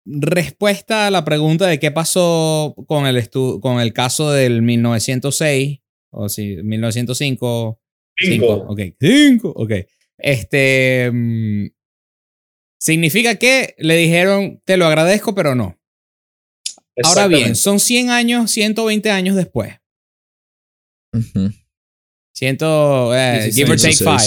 [0.06, 6.30] respuesta a la pregunta de qué pasó con el, con el caso del 1906, o
[6.30, 7.80] si, 1905.
[8.18, 8.54] 5.
[8.70, 9.54] Ok, 5.
[9.56, 9.72] Ok.
[10.18, 11.12] Este.
[12.84, 15.80] Significa que le dijeron, te lo agradezco, pero no.
[17.02, 19.76] Ahora bien, son 100 años, 120 años después.
[22.36, 24.18] Ciento, eh, give or take 5.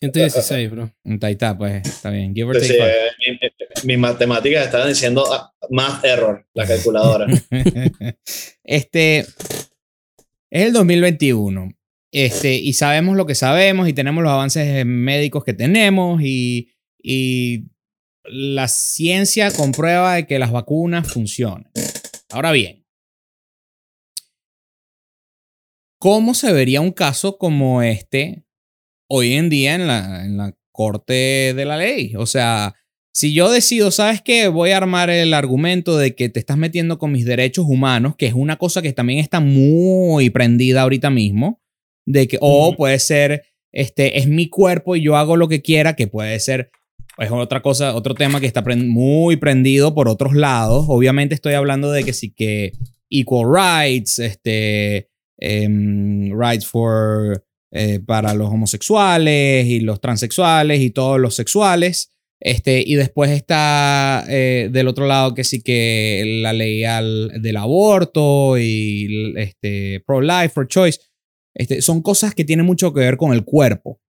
[0.00, 0.90] 116, bro.
[1.20, 2.34] Ahí está, pues, está bien.
[2.34, 3.52] Give or take eh,
[3.84, 7.26] Mis matemáticas estaban diciendo ah, más error, la calculadora.
[8.64, 9.36] este es
[10.50, 11.68] el 2021.
[12.10, 16.70] Este, y sabemos lo que sabemos y tenemos los avances médicos que tenemos y,
[17.02, 17.73] y
[18.24, 21.70] la ciencia comprueba de que las vacunas funcionan.
[22.30, 22.86] Ahora bien,
[25.98, 28.44] ¿cómo se vería un caso como este
[29.08, 32.14] hoy en día en la, en la corte de la ley.
[32.16, 32.74] O sea,
[33.14, 34.48] si yo decido, ¿sabes qué?
[34.48, 38.26] Voy a armar el argumento de que te estás metiendo con mis derechos humanos, que
[38.26, 41.62] es una cosa que también está muy prendida ahorita mismo,
[42.06, 45.94] de que, o puede ser, este, es mi cuerpo y yo hago lo que quiera,
[45.94, 46.70] que puede ser,
[47.18, 50.86] es otra cosa, otro tema que está muy prendido por otros lados.
[50.88, 52.72] Obviamente estoy hablando de que sí que
[53.10, 61.20] equal rights, este, em, rights for eh, para los homosexuales y los transexuales y todos
[61.20, 62.10] los sexuales.
[62.40, 66.82] Este, y después está eh, del otro lado que sí que la ley
[67.40, 71.00] del aborto y este, pro-life, pro-choice.
[71.54, 74.00] Este, son cosas que tienen mucho que ver con el cuerpo,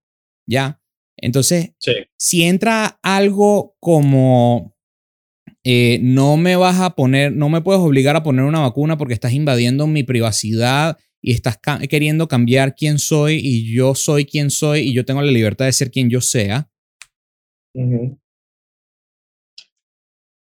[0.46, 0.80] ¿ya?
[1.16, 1.70] Entonces,
[2.16, 4.76] si entra algo como
[5.64, 9.14] eh, no me vas a poner, no me puedes obligar a poner una vacuna porque
[9.14, 14.82] estás invadiendo mi privacidad y estás queriendo cambiar quién soy y yo soy quien soy
[14.82, 16.70] y yo tengo la libertad de ser quien yo sea.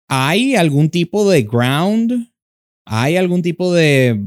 [0.10, 2.32] ¿Hay algún tipo de ground?
[2.86, 4.20] ¿Hay algún tipo de,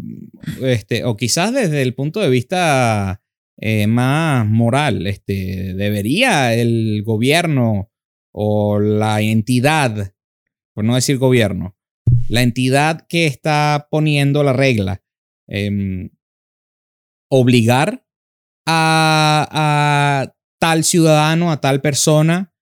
[0.62, 3.20] este, o quizás desde el punto de vista
[3.59, 7.90] eh, más moral, este, debería el gobierno
[8.33, 10.12] o la entidad,
[10.75, 11.75] por no decir gobierno,
[12.29, 15.03] la entidad que está poniendo la regla,
[15.49, 16.11] em,
[17.31, 18.05] obligar
[18.66, 22.53] a, a, tal ciudadano, a tal persona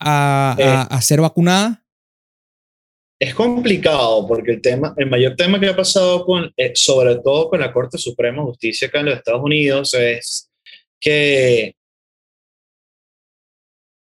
[0.00, 0.64] a, Eh.
[0.64, 1.81] a- a ser vacunada?
[3.22, 7.50] Es complicado porque el tema, el mayor tema que ha pasado con, eh, sobre todo
[7.50, 10.50] con la Corte Suprema de Justicia acá en los Estados Unidos es
[11.00, 11.72] que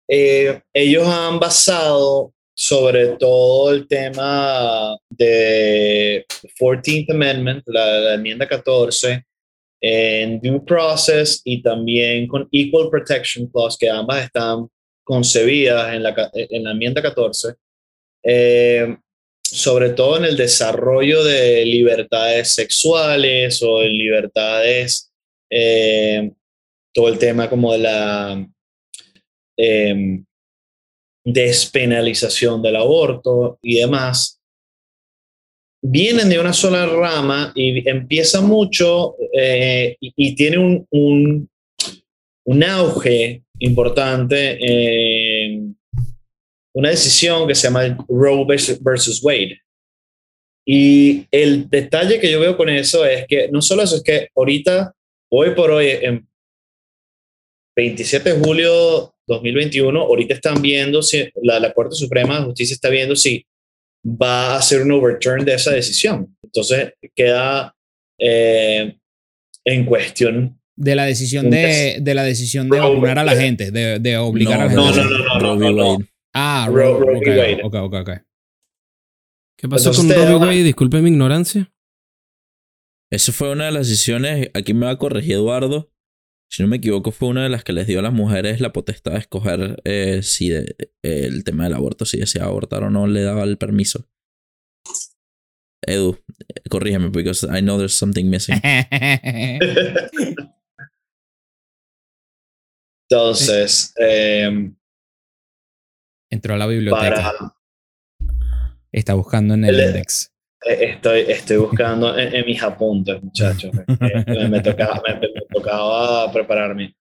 [0.09, 6.25] eh, ellos han basado sobre todo el tema de
[6.59, 9.23] 14th Amendment, la, la enmienda 14,
[9.81, 14.67] en due process y también con equal protection clause, que ambas están
[15.03, 17.53] concebidas en la, en la enmienda 14.
[18.23, 18.97] eh,
[19.51, 25.11] sobre todo en el desarrollo de libertades sexuales o en libertades,
[25.49, 26.31] eh,
[26.93, 28.49] todo el tema como de la
[29.57, 30.21] eh,
[31.25, 34.39] despenalización del aborto y demás,
[35.83, 41.49] vienen de una sola rama y empieza mucho eh, y, y tiene un,
[42.45, 44.57] un, auge importante
[46.73, 49.59] una decisión que se llama Roe versus- versus Wade.
[50.65, 54.27] Y el detalle que yo veo con eso es que no solo eso, es que
[54.35, 54.93] ahorita,
[55.31, 56.27] hoy por hoy, en
[57.75, 62.89] 27 de julio 2021, ahorita están viendo si la, la Corte Suprema de Justicia está
[62.89, 63.45] viendo si
[64.05, 66.35] va a hacer un overturn de esa decisión.
[66.43, 67.75] Entonces queda
[68.19, 68.97] eh,
[69.65, 70.59] en cuestión.
[70.75, 74.61] De la decisión de, de la decisión de vacunar a la gente, de, de obligar
[74.61, 75.09] a la no, gente.
[75.09, 75.73] no, no, no, no, v.
[75.73, 76.07] no.
[76.33, 77.37] Ah, Roe- Roe, Roe ok, v.
[77.39, 77.61] Wade.
[77.63, 78.09] ok, ok, ok.
[79.59, 80.63] ¿Qué pasó Entonces con Robbie Wade?
[80.63, 81.71] Disculpe mi ignorancia.
[83.11, 85.91] Esa fue una de las decisiones, aquí me va a corregir Eduardo,
[86.49, 88.71] si no me equivoco, fue una de las que les dio a las mujeres la
[88.71, 92.89] potestad de escoger eh, si de- eh, el tema del aborto, si deseaba abortar o
[92.89, 94.07] no, le daba el permiso.
[95.85, 96.17] Edu,
[96.69, 98.61] corrígeme, because I know there's something missing.
[103.09, 104.71] Entonces, eh,
[106.31, 107.13] Entró a la biblioteca.
[107.15, 107.53] para,
[108.91, 110.31] Está buscando en el El- index.
[110.65, 113.71] eh, estoy, estoy buscando en, en mis apuntes, muchachos.
[113.87, 116.95] Eh, me, me tocaba, me- me tocaba prepararme.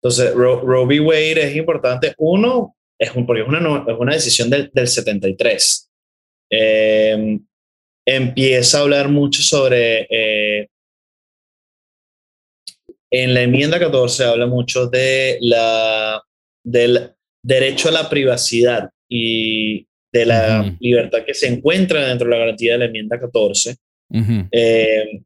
[0.00, 1.00] Entonces, Ro- Roe v.
[1.00, 2.14] Wade es importante.
[2.18, 3.58] Uno, es, un, porque es, una,
[3.88, 5.90] es una decisión del, del 73.
[6.50, 7.38] Eh,
[8.06, 10.06] empieza a hablar mucho sobre...
[10.10, 10.68] eh,
[13.10, 16.22] en la enmienda 14 habla mucho de la,
[16.64, 17.14] del
[17.46, 20.76] derecho a la privacidad y de la Ujú.
[20.80, 23.76] libertad que se encuentra dentro de la garantía de la enmienda 14.
[24.10, 24.48] Ujú.
[24.50, 25.20] Eh,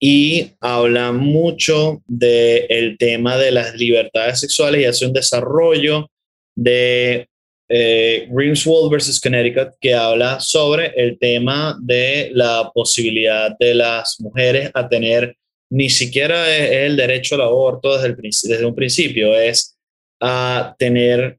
[0.00, 6.10] y habla mucho del tema de las libertades sexuales y hace un desarrollo
[6.54, 7.28] de
[7.68, 14.70] eh, Greenswald versus Connecticut que habla sobre el tema de la posibilidad de las mujeres
[14.72, 15.36] a tener
[15.70, 19.75] ni siquiera el derecho al aborto desde, el, desde un principio, es
[20.20, 21.38] a tener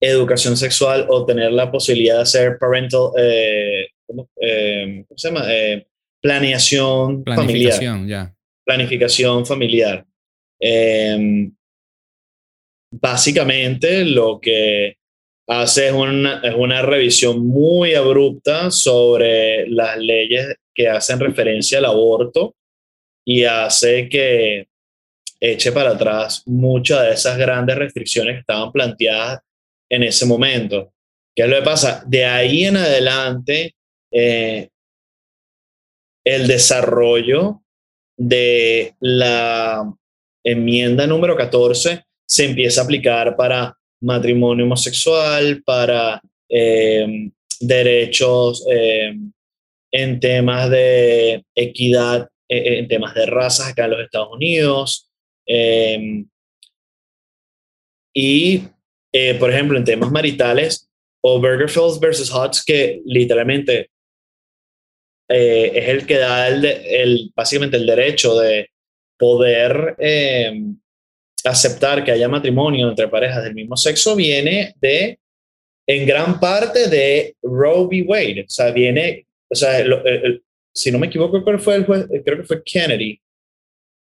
[0.00, 5.44] educación sexual o tener la posibilidad de hacer parental, eh, ¿cómo, eh, ¿cómo se llama?
[5.48, 5.86] Eh,
[6.20, 8.34] planeación familiar Planificación, ya.
[8.64, 10.04] planificación familiar.
[10.60, 11.50] Eh,
[12.90, 14.96] básicamente lo que
[15.48, 21.86] hace es una, es una revisión muy abrupta sobre las leyes que hacen referencia al
[21.86, 22.54] aborto
[23.24, 24.68] y hace que
[25.40, 29.40] eche para atrás muchas de esas grandes restricciones que estaban planteadas
[29.88, 30.92] en ese momento.
[31.34, 32.02] ¿Qué es lo que pasa?
[32.06, 33.74] De ahí en adelante,
[34.10, 34.70] eh,
[36.24, 37.62] el desarrollo
[38.16, 39.84] de la
[40.42, 49.14] enmienda número 14 se empieza a aplicar para matrimonio homosexual, para eh, derechos eh,
[49.92, 55.05] en temas de equidad, en temas de razas acá en los Estados Unidos.
[55.46, 56.24] Eh,
[58.14, 58.62] y,
[59.12, 60.88] eh, por ejemplo, en temas maritales,
[61.22, 63.90] o Burgerfields versus Hutch, que literalmente
[65.28, 68.70] eh, es el que da el, el- básicamente el derecho de
[69.18, 70.62] poder eh,
[71.44, 75.18] aceptar que haya matrimonio entre parejas del mismo sexo, viene de,
[75.88, 78.02] en gran parte, de Roe v.
[78.06, 78.44] Wade.
[78.46, 80.42] O sea, viene, o sea, el- el-
[80.74, 83.18] si no me equivoco, creo que fue el juez, creo que fue Kennedy.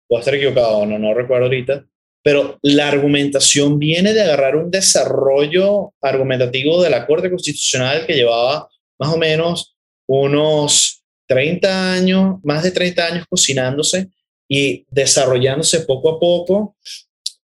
[0.08, 1.86] Puedo estar equivocado, no, no recuerdo ahorita.
[2.24, 8.68] Pero la argumentación viene de agarrar un desarrollo argumentativo de la Corte Constitucional que llevaba
[9.00, 9.78] más o menos
[10.08, 14.10] unos 30 años, más de 30 años cocinándose
[14.50, 16.76] y desarrollándose poco a poco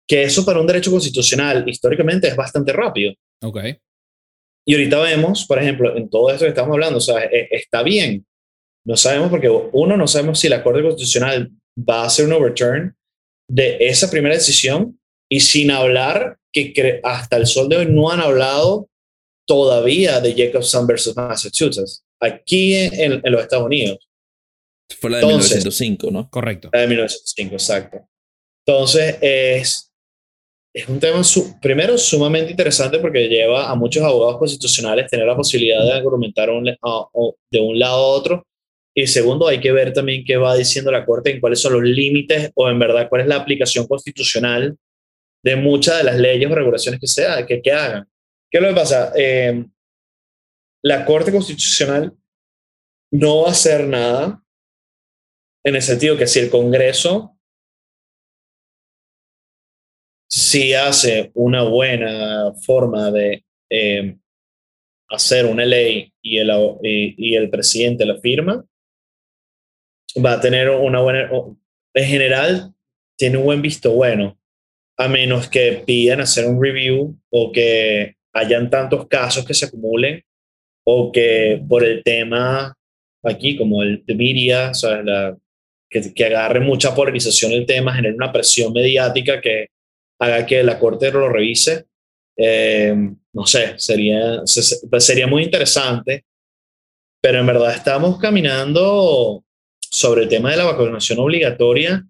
[0.07, 3.15] que eso para un derecho constitucional históricamente es bastante rápido.
[3.43, 3.59] Ok.
[4.65, 7.83] Y ahorita vemos, por ejemplo, en todo esto que estamos hablando, o sea, e- está
[7.83, 8.25] bien.
[8.85, 12.97] No sabemos porque uno no sabemos si la Corte Constitucional va a hacer un overturn
[13.51, 14.99] de esa primera decisión
[15.31, 18.89] y sin hablar que hasta el sol de hoy no han hablado
[19.47, 23.99] todavía de Jacobson versus Massachusetts aquí en, en los Estados Unidos.
[25.01, 26.31] Fue la de Entonces- 1905, ¿no?
[26.31, 26.69] Correcto.
[26.73, 28.07] La de 1905, exacto.
[28.67, 29.91] Entonces, es,
[30.75, 35.35] es un tema, su- primero, sumamente interesante porque lleva a muchos abogados constitucionales tener la
[35.37, 38.47] posibilidad de argumentar un- a- o- de un lado a otro.
[38.95, 41.83] Y segundo, hay que ver también qué va diciendo la Corte en cuáles son los
[41.83, 44.77] límites o en verdad cuál es la aplicación constitucional
[45.43, 48.07] de muchas de las leyes o regulaciones que, sea, que, que hagan.
[48.51, 49.13] ¿Qué es lo que pasa?
[49.17, 49.65] Eh,
[50.83, 52.13] la Corte Constitucional
[53.13, 54.43] no va a hacer nada
[55.65, 57.33] en el sentido que si el Congreso
[60.33, 64.17] si hace una buena forma de eh,
[65.11, 66.51] hacer una ley y el,
[66.83, 68.65] y el presidente la firma,
[70.25, 71.31] va a tener una buena,
[71.95, 72.75] en general,
[73.17, 74.39] tiene un buen visto bueno,
[74.99, 80.23] a menos que pidan hacer un review o que hayan tantos casos que se acumulen
[80.87, 82.75] o que por el tema
[83.25, 85.05] aquí, como el de media, ¿sabes?
[85.05, 85.37] La,
[85.91, 89.67] que, que agarre mucha polarización el tema, genere una presión mediática que
[90.19, 91.87] haga que la corte lo revise.
[92.37, 92.95] Eh,
[93.35, 96.25] no sé, sería, se- se- pues sería muy interesante,
[97.23, 99.45] pero en verdad estamos caminando
[99.93, 102.05] sobre el tema de la vacunación obligatoria.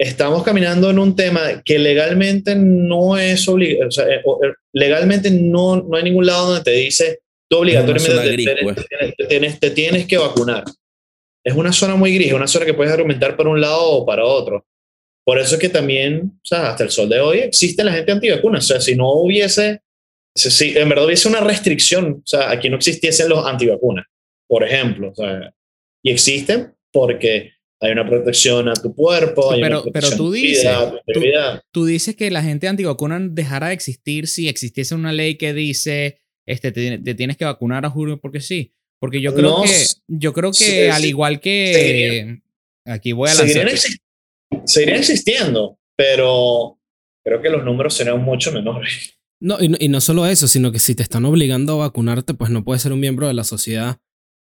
[0.00, 5.76] Estamos caminando en un tema que legalmente no es obligatorio, sea, eh, eh, legalmente no,
[5.76, 7.20] no hay ningún lado donde te dice
[7.50, 8.76] tú obligatoriamente te, pues.
[8.76, 10.64] te tienes- te tienes- te tienes que vacunar.
[11.44, 14.24] Es una zona muy gris, una zona que puedes argumentar para un lado o para
[14.24, 14.66] otro.
[15.24, 18.12] Por eso es que también, o sea, hasta el sol de hoy existe la gente
[18.12, 18.58] antivacuna.
[18.58, 19.80] O sea, si no hubiese,
[20.36, 24.06] si, si en verdad hubiese una restricción, o sea, aquí no existiesen los antivacunas,
[24.46, 25.10] por ejemplo.
[25.10, 25.50] O sea,
[26.02, 30.24] y existen porque hay una protección a tu cuerpo, hay Pero- una pero protección tú
[30.24, 30.62] a tu dices,
[31.20, 31.62] vida, tú-.
[31.72, 36.20] Tú dices que la gente antivacuna dejará de existir si existiese una ley que dice
[36.46, 38.74] este, te, te tienes que vacunar a juro porque sí.
[39.00, 39.70] Porque yo creo No, que,
[40.08, 41.72] yo creo que sí, al igual que.
[41.74, 42.42] seguirían-
[42.86, 43.90] Aquí voy a Seguirían, lanzar.
[43.92, 46.80] exi- seguirían existiendo, pero
[47.24, 49.14] creo que los números serían mucho menores.
[49.40, 52.34] No, y no, y no solo eso, sino que si te están obligando a vacunarte,
[52.34, 53.98] pues no puedes ser un miembro de la sociedad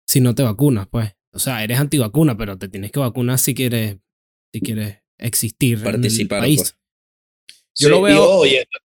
[0.08, 1.10] si no te vacunas, pues.
[1.32, 3.96] O sea, eres antivacuna, pero te tienes que vacunar si quieres,
[4.52, 6.58] si quieres existir Participar, en el país.
[6.58, 6.76] pues.
[7.78, 8.78] Yo lo y, veo- ojo, y, esto,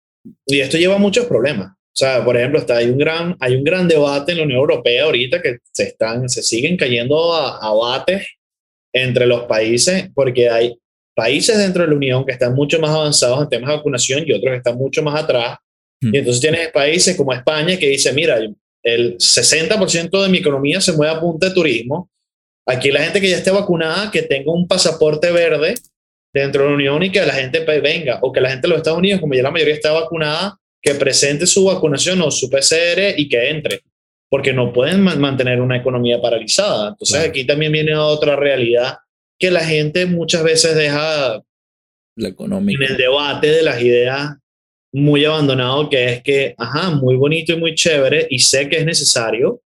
[0.48, 1.72] y esto lleva a muchos problemas.
[1.72, 4.60] O sea, por ejemplo, está, hay, un gran, hay un gran debate en la Unión
[4.60, 8.28] Europea ahorita que se, están, se siguen cayendo a, a bates
[8.94, 10.76] entre los países porque hay
[11.16, 14.34] países dentro de la Unión que están mucho más avanzados en temas de vacunación y
[14.34, 15.58] otros que están mucho más atrás.
[16.02, 16.16] Hmm.
[16.16, 18.40] Y entonces tienes países como España que dice, mira,
[18.84, 22.10] el 60% de mi economía se mueve a punta de turismo.
[22.66, 25.76] Aquí la gente que ya esté vacunada, que tenga un pasaporte verde
[26.34, 28.70] dentro de la Unión y que la gente pues, venga, o que la gente de
[28.70, 32.50] los Estados Unidos, como ya la mayoría está vacunada, que presente su vacunación o su
[32.50, 33.82] PCR y que entre,
[34.30, 36.90] porque no pueden ma- mantener una economía paralizada.
[36.90, 37.30] Entonces Claro.
[37.30, 38.98] aquí también viene otra realidad
[39.40, 41.42] que la gente muchas veces deja
[42.18, 42.84] La económica.
[42.84, 44.32] en el debate de las ideas
[44.94, 48.86] muy abandonado, que es que, ajá, muy bonito y muy chévere, y sé que es
[48.86, 49.62] necesario,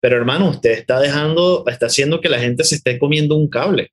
[0.00, 3.90] pero hermano, usted está dejando, está haciendo que la gente se esté comiendo un cable.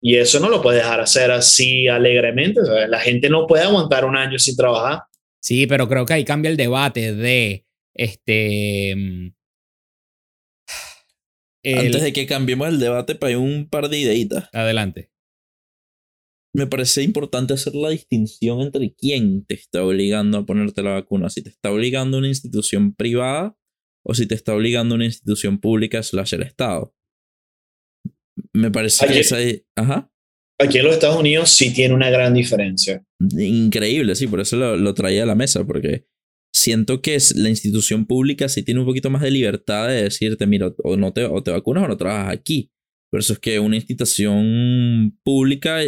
[0.00, 2.64] Y eso no lo puede dejar hacer así alegremente.
[2.64, 2.88] ¿sabes?
[2.88, 5.02] La gente no puede aguantar un año sin trabajar.
[5.42, 8.94] Sí, pero creo que ahí cambia el debate de este.
[8.96, 9.34] mm,
[11.64, 14.48] el- Antes de que cambiemos el debate, para un par de ideitas.
[14.52, 15.10] Adelante.
[16.54, 21.28] Me parece importante hacer la distinción entre quién te está obligando a ponerte la vacuna.
[21.28, 23.56] Si te está obligando una institución privada
[24.08, 26.94] o si te está obligando una institución pública slash el Estado.
[28.54, 29.64] Me parece que esa es...
[29.76, 30.10] Ajá.
[30.60, 33.04] Aquí en los Estados Unidos sí tiene una gran diferencia.
[33.36, 36.06] Increíble, sí, por eso lo, lo traía a la mesa, porque
[36.54, 40.46] siento que es, la institución pública sí tiene un poquito más de libertad de decirte,
[40.46, 42.72] mira, o, no te, o te vacunas o no trabajas aquí.
[43.12, 45.80] Versus que una institución pública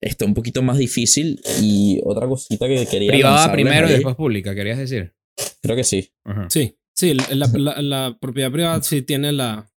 [0.00, 1.40] está un poquito más difícil.
[1.60, 5.14] Y otra cosita que quería Privada primero y después pública, querías decir.
[5.62, 6.12] Creo que sí.
[6.24, 6.48] Ajá.
[6.50, 9.68] Sí, sí, la, la- la propiedad privada sí tiene la,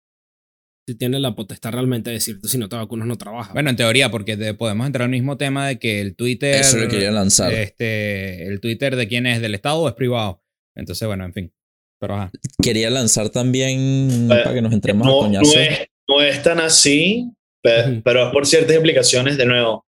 [0.87, 3.53] sí tiene la potestad realmente de decirte si no te vacunas no trabajas.
[3.53, 6.55] Bueno, en teoría, porque te- podemos entrar al mismo tema de que el Twitter.
[6.55, 7.53] Eso lo quería lanzar.
[7.53, 10.43] Este, el Twitter de quién es, del Estado o es privado.
[10.75, 11.53] Entonces, bueno, en fin.
[11.99, 12.31] Pero ajá.
[12.61, 15.57] Quería lanzar también, para que nos entremos a No, no, coñazo.
[15.59, 19.85] es, no es tan así, pero es por ciertas implicaciones, de nuevo.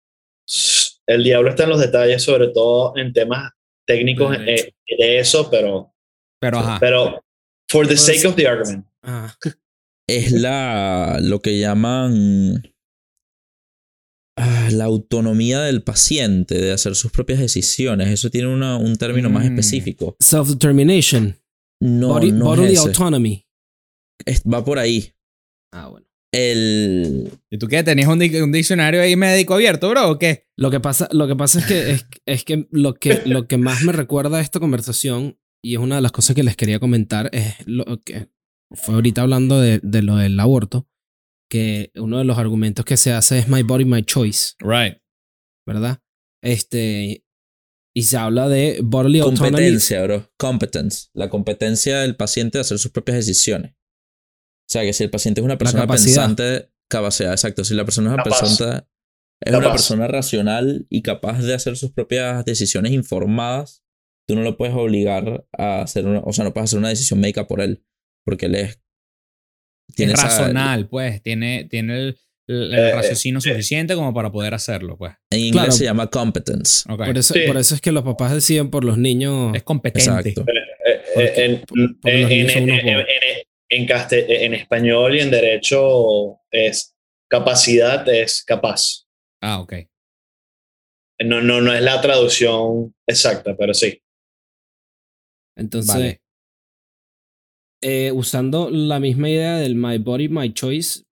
[1.07, 3.51] el diablo está en los detalles, sobre todo en temas
[3.87, 5.93] técnicos De eh, de eso, pero,
[6.41, 6.77] Pero ajá.
[6.79, 7.23] pero
[7.69, 8.85] for the sake of the argument.
[9.03, 9.33] Ah,
[10.09, 12.63] Es la lo que llaman
[14.37, 18.09] ah, la autonomía del paciente de hacer sus propias decisiones.
[18.09, 19.47] Eso tiene una- un término más Mm.
[19.49, 20.15] específico.
[20.19, 21.37] Self-determination.
[21.81, 22.87] No, Body- no bodily es ese.
[22.89, 23.45] autonomy.
[24.25, 25.13] Es- va por ahí.
[25.73, 26.05] Ah, bueno.
[26.33, 27.83] El ¿Y tú qué?
[27.83, 30.11] ¿Tenías un, dic- un diccionario ahí médico abierto, bro?
[30.11, 30.45] ¿O qué?
[30.57, 33.57] Lo que pasa, lo que, pasa es que, es, es que, lo que lo que
[33.57, 36.79] más me recuerda a esta conversación, y es una de las cosas que les quería
[36.79, 38.29] comentar, es lo que
[38.71, 40.87] fue ahorita hablando de, de lo del aborto,
[41.49, 44.97] que uno de los argumentos que se hace es my body, my choice, Right.
[45.67, 46.01] ¿verdad?
[46.41, 47.25] Este,
[47.93, 49.49] y se habla de bodily autonomy.
[49.51, 50.31] competencia, bro.
[50.37, 51.09] Competence.
[51.13, 53.73] La competencia del paciente de hacer sus propias decisiones.
[53.73, 57.65] O sea, que si el paciente es una persona pensante, capacidad, exacto.
[57.65, 58.87] Si la persona es una persona
[59.43, 63.83] es una persona racional y capaz de hacer sus propias decisiones informadas,
[64.31, 67.19] tú no lo puedes obligar a hacer una, o sea, no puedes hacer una decisión
[67.19, 67.83] médica por él,
[68.25, 68.79] porque él es
[69.95, 71.21] tiene es esa- racional, pues.
[71.21, 72.17] Tiene, tiene el,
[72.47, 75.13] el- el Eh, raciocinio suficiente como para poder hacerlo, pues.
[75.31, 75.71] en inglés Claro.
[75.73, 76.83] se llama competence.
[76.87, 77.41] Por eso, Sí.
[77.45, 79.53] por eso es que los papás deciden por los niños.
[79.55, 80.33] Es competente.
[81.15, 81.63] Eh,
[82.05, 86.95] eh, en español y en derecho es
[87.29, 89.05] capacidad es capaz.
[89.41, 89.73] Ah, ok.
[91.23, 94.01] No, no, no es la traducción exacta, pero sí.
[95.57, 96.21] Entonces, Vale.
[97.81, 101.03] eh, usando la misma idea del My Body, My Choice,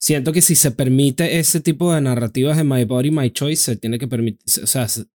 [0.00, 3.76] siento que si se permite ese tipo de narrativas de My Body, My Choice, se
[3.76, 5.06] tiene que permitir, o sea, se-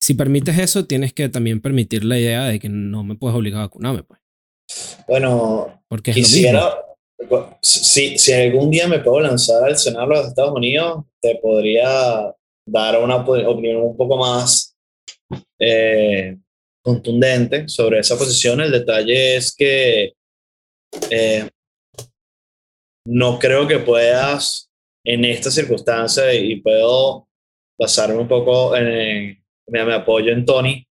[0.00, 3.60] si permites eso, tienes que también permitir la idea de que no me puedes obligar
[3.60, 4.20] a vacunarme, pues,
[5.08, 6.34] Bueno, porque es lo mismo.
[6.36, 6.74] quisiera,
[7.62, 12.34] si, si algún día me puedo lanzar al Senado de los Estados Unidos, te podría
[12.66, 14.76] dar una op- opinión un poco más
[15.58, 16.36] eh,
[16.82, 18.60] contundente sobre esa posición.
[18.60, 20.14] El detalle es que
[21.10, 21.48] eh,
[23.06, 24.70] no creo que puedas
[25.04, 27.28] en esta circunstancia y puedo
[27.78, 30.86] basarme un poco en, me, apoyo en Tony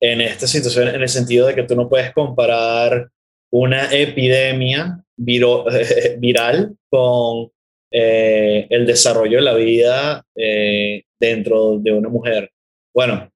[0.00, 3.10] en esta situación en el sentido de que tú no puedes comparar
[3.52, 7.50] una epidemia viral con
[7.92, 12.50] eh, el desarrollo de la vida eh, dentro de una mujer.
[12.94, 13.30] Bueno,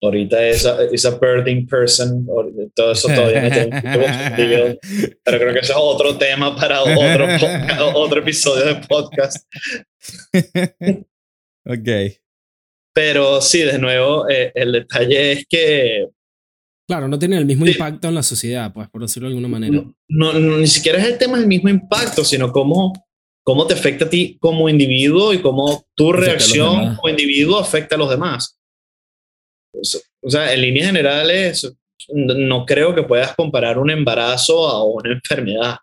[0.00, 3.76] ahorita es a, es a birthing person, or- todo eso todavía no tengo
[5.24, 6.94] pero creo que eso es otro tema para otro,
[7.38, 9.46] podcast- otro episodio de podcast.
[11.66, 11.88] ok.
[12.94, 16.06] Pero sí, de nuevo, eh, el detalle es que
[16.88, 17.72] Claro, no tiene el mismo Sí.
[17.72, 19.84] impacto en la sociedad, pues, por decirlo de alguna manera.
[20.08, 22.92] no, no- ni siquiera es el tema del mismo impacto, sino cómo,
[23.44, 27.94] cómo te afecta a ti como individuo y cómo tu Afecta reacción como individuo afecta
[27.96, 28.57] a los demás.
[29.72, 31.72] O sea- en líneas generales,
[32.08, 35.76] no creo que puedas comparar un embarazo a una enfermedad.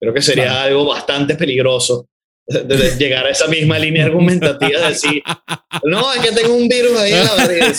[0.00, 0.60] Creo que sería Claro.
[0.60, 2.06] algo bastante peligroso
[2.46, 5.22] de, de llegar a esa misma línea argumentativa de decir,
[5.84, 7.72] no, es que tengo un virus ahí en la barriga.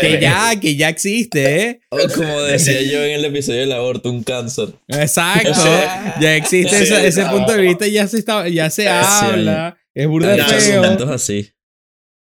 [0.00, 1.80] Que ya, que ya existe, ¿eh?
[1.90, 4.68] O como decía yo en el episodio del aborto, un cáncer.
[4.88, 5.54] Exacto.
[5.54, 5.68] Sí.
[6.20, 9.76] Ya existe Sí, ese, ese punto de vista, ya se, está, ya se habla.
[9.94, 10.70] Es burda sí.
[10.70, 11.12] feo.
[11.12, 11.50] así.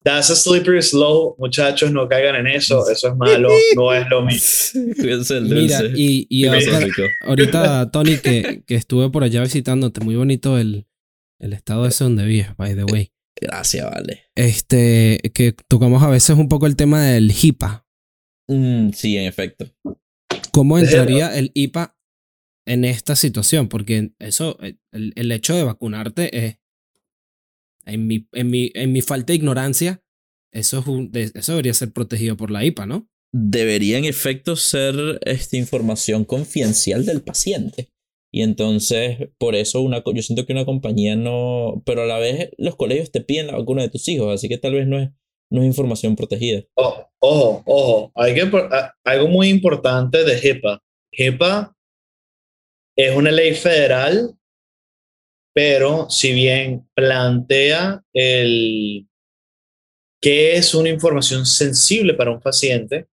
[0.10, 4.24] That's a slippery slope, muchachos, no caigan en eso, eso es malo, no es lo
[4.24, 4.82] mismo.
[5.44, 6.48] Mira, y, y
[7.22, 10.88] ahorita, Tony, que, que estuve por allá visitándote, muy bonito el,
[11.38, 13.12] el estado ese donde vives, by the way.
[13.40, 14.24] Gracias, vale.
[14.34, 17.86] Este, que tocamos a veces un poco el tema del HIPAA.
[18.48, 19.68] Mm, sí, en efecto.
[20.52, 21.96] ¿Cómo entraría el IPA
[22.66, 23.68] en esta situación?
[23.68, 24.58] Porque eso,
[24.92, 26.59] el, el hecho de vacunarte es,
[27.92, 30.02] en mi, en mi, en mi falta de ignorancia,
[30.54, 33.08] eso, es un- eso debería ser protegido por la IPA, ¿no?
[33.32, 37.90] Debería en efecto ser esta información confidencial del paciente.
[38.32, 41.82] Y entonces, por eso una, yo siento que una compañía no...
[41.86, 44.58] Pero a la vez los colegios te piden la vacuna de tus hijos, así que
[44.58, 45.10] tal vez no es,
[45.52, 46.64] no es información protegida.
[46.76, 48.52] Ojo, ojo, hay que,
[49.04, 50.80] algo muy importante de HIPAA.
[51.12, 51.76] HIPAA
[52.96, 54.38] es una ley federal,
[55.54, 59.08] pero si bien plantea el
[60.22, 63.08] qué es una información sensible para un paciente,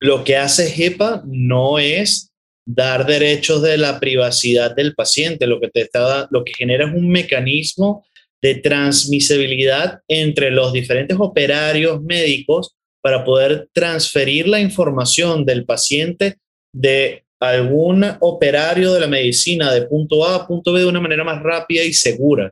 [0.00, 2.32] lo que hace HIPAA no es
[2.66, 6.94] dar derechos de la privacidad del paciente, lo que te está lo que genera es
[6.94, 8.06] un mecanismo
[8.42, 16.38] de transmisibilidad entre los diferentes operarios médicos para poder transferir la información del paciente
[16.74, 21.24] de algún operario de la medicina de punto A a punto B de una manera
[21.24, 22.50] más rápida y segura.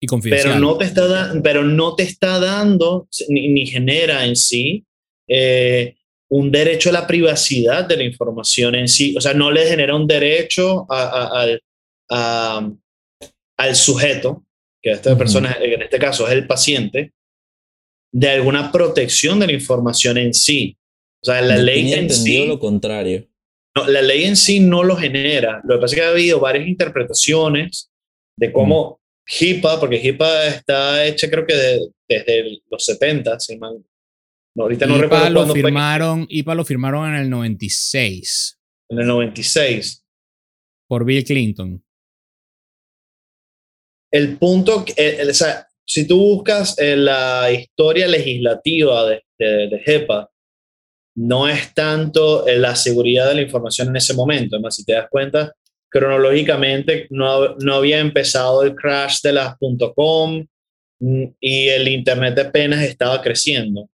[0.00, 0.52] Y confidencial.
[0.54, 4.84] pero no te está, da- pero no te está dando ni, ni genera en sí
[5.28, 5.96] eh,
[6.28, 9.14] un derecho a la privacidad de la información en sí.
[9.16, 11.62] O sea, no le genera un derecho a- a- al-
[12.10, 12.70] a-
[13.58, 14.44] al sujeto,
[14.82, 15.18] que esta Ujú.
[15.18, 17.12] persona en este caso es el paciente,
[18.12, 20.76] de alguna protección de la información en sí.
[21.22, 23.26] O sea, la Yo ley en sí lo contrario.
[23.76, 25.60] No, la ley en sí no lo genera.
[25.64, 27.90] Lo que pasa es que ha habido varias interpretaciones
[28.38, 33.84] de cómo HIPAA, porque HIPAA está hecha creo que de- desde los 70, si mal-
[34.56, 38.58] no, ahorita no recuerdo lo cuándo fue, firmaron, IPA lo firmaron en el 96
[38.88, 40.04] en el 96.
[40.88, 41.82] por Bill Clinton.
[44.12, 49.22] El punto, que- eh, eh, o sea, si tú buscas eh, la historia legislativa de,
[49.38, 50.30] de, de HIPAA,
[51.16, 54.56] no es tanto eh, la seguridad de la información en ese momento.
[54.56, 55.52] Además, si te das cuenta,
[55.88, 59.54] cronológicamente no, no había empezado el crash de las
[59.94, 60.46] .com
[61.00, 63.88] mm, y el Internet apenas estaba creciendo.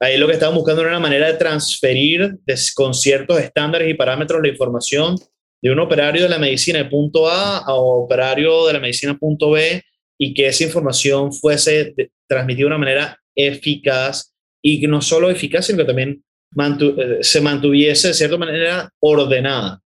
[0.00, 3.94] Ahí lo que estaban buscando era una manera de transferir des- con ciertos estándares y
[3.94, 5.14] parámetros la información
[5.62, 9.50] de un operario de la medicina de punto A a operario de la medicina punto
[9.52, 9.80] B
[10.18, 15.66] y que esa información fuese de- transmitida de una manera eficaz y no solo eficaz,
[15.66, 16.24] sino que también
[16.54, 19.80] mantu- eh, se mantuviese de cierta manera ordenada.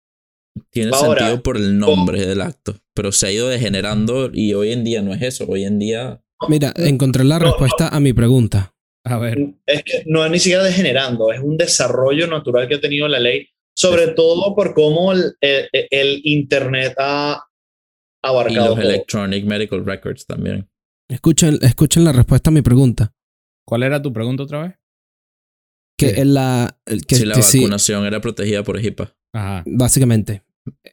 [0.70, 4.72] Tiene Ahora, sentido por el nombre del acto, pero se ha ido degenerando y hoy
[4.72, 5.44] en día no es eso.
[5.48, 8.72] Hoy en día Mira, encontré la No, respuesta a mi pregunta.
[9.04, 9.38] A ver.
[9.66, 13.20] Es que no es ni siquiera degenerando, es un desarrollo natural que ha tenido la
[13.20, 13.46] ley,
[13.76, 17.44] sobre todo por cómo el, el- el Internet ha
[18.24, 18.88] y abarcado los todo.
[18.90, 20.68] Electronic Medical Records también.
[21.08, 23.12] Escuchen, escuchen la respuesta a mi pregunta.
[23.64, 24.74] ¿Cuál era tu pregunta otra vez?
[25.98, 26.20] Que Sí.
[26.20, 29.16] en la, que, si la que sí, vacunación era protegida por HIPAA.
[29.34, 29.64] Ajá.
[29.66, 30.42] básicamente,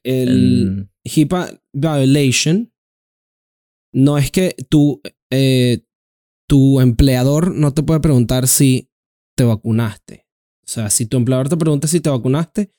[0.04, 2.74] el El- HIPAA violation
[3.94, 5.02] no es que tu,
[5.32, 5.84] eh,
[6.50, 8.90] tu empleador no te puede preguntar si
[9.38, 10.26] te vacunaste.
[10.66, 12.72] O sea, si tu empleador te pregunta si te vacunaste,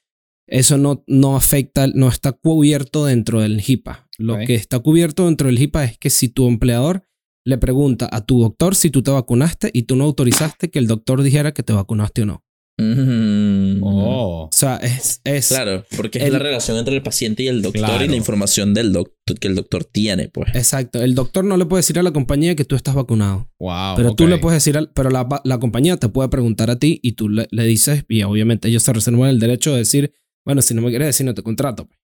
[0.49, 4.09] eso no, no afecta, no está cubierto dentro del HIPAA.
[4.19, 7.07] Lo que está cubierto dentro del HIPAA es que si tu empleador
[7.47, 10.87] le pregunta a tu doctor si tú te vacunaste y tú no autorizaste que el
[10.87, 12.45] doctor dijera que te vacunaste o no.
[12.77, 13.83] Mm.
[13.85, 14.47] Oh.
[14.47, 15.21] O sea, es...
[15.23, 18.17] es Claro, porque es el- la relación entre el paciente y el doctor y la
[18.17, 20.49] información del doctor que el doctor tiene, pues.
[20.57, 21.01] Exacto.
[21.03, 23.49] El doctor no le puede decir a la compañía que tú estás vacunado.
[23.61, 23.95] Wow.
[23.97, 26.99] Pero tú le puedes decir, al- pero la, la compañía te puede preguntar a ti
[27.03, 30.13] y tú le, le dices, y obviamente ellos se reservan el derecho de decir,
[30.45, 31.87] bueno, si no me quieres decir, no te contrato.
[31.87, 31.99] pues".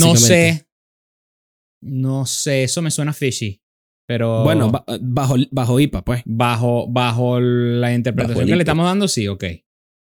[0.00, 0.66] No sé.
[1.84, 3.60] No sé, eso me suena fishy.
[4.06, 4.42] Pero.
[4.44, 6.22] Bueno, ba- bajo, bajo IPA, pues.
[6.26, 9.44] bajo, bajo la interpretación Bajo que le estamos dando, sí, ok.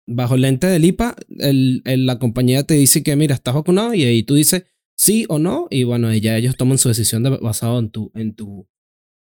[0.08, 3.94] Bajo el lente del IPA, el, el- la compañía te dice que, mira, estás vacunado
[3.94, 4.64] y ahí tú dices
[4.96, 5.68] sí o no.
[5.70, 8.68] Y bueno, ya ellos toman su decisión de- basado en tu, en, tu,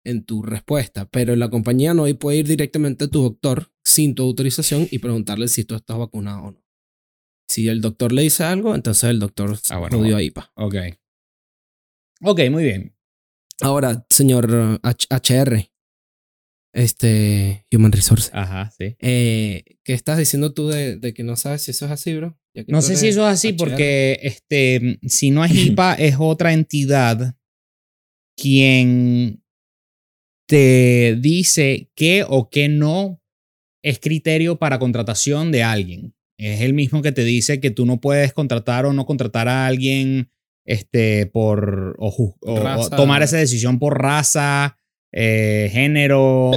[0.06, 1.08] en tu respuesta.
[1.10, 5.48] Pero la compañía no puede ir directamente a tu doctor sin tu autorización y preguntarle
[5.48, 6.64] si tú estás vacunado o no.
[7.50, 10.18] Si el doctor le dice algo, entonces el doctor Ah, bueno, jodió bueno.
[10.18, 10.52] a IPA.
[10.56, 10.76] Ok.
[12.22, 12.96] Ok, muy bien.
[13.62, 15.72] Ahora, señor H- HR,
[16.74, 18.96] este, Human Resources, Ajá, sí.
[19.00, 22.38] eh, ¿qué estás diciendo tú de, de que no sabes si eso es así, bro?
[22.68, 23.58] No sé si eso es así HR.
[23.58, 27.36] porque este, si no es IPA, es otra entidad
[28.36, 29.44] quien
[30.48, 33.22] te dice qué o qué no
[33.84, 36.16] es criterio para contratación de alguien.
[36.40, 39.66] Es el mismo que te dice que tú no puedes contratar o no contratar a
[39.66, 40.32] alguien
[40.68, 42.10] este, por o,
[42.42, 44.78] o- o tomar esa decisión por raza,
[45.12, 46.52] eh, género,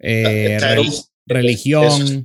[0.00, 1.84] eh, Title- reli- religión.
[2.02, 2.24] es-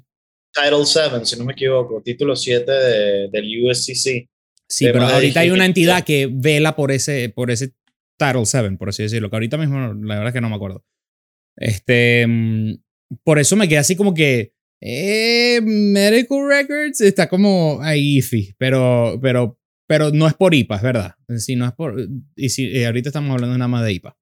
[0.54, 4.30] Title 7, si no me equivoco, título 7 de- del USCC.
[4.70, 7.74] Sí, pero ahorita hay una entidad que vela por ese, por ese
[8.18, 10.86] Title 7, por así decirlo, que ahorita mismo la verdad es que no me acuerdo.
[11.58, 12.76] Este, mm,
[13.24, 18.22] por eso me quedé así como que, eh, Medical Records está como ahí
[18.58, 19.58] pero, pero,
[19.92, 21.16] pero no es por IPA, es verdad.
[21.38, 21.96] Si no es por,
[22.38, 24.18] y si eh, ahorita estamos hablando nada más de IPA.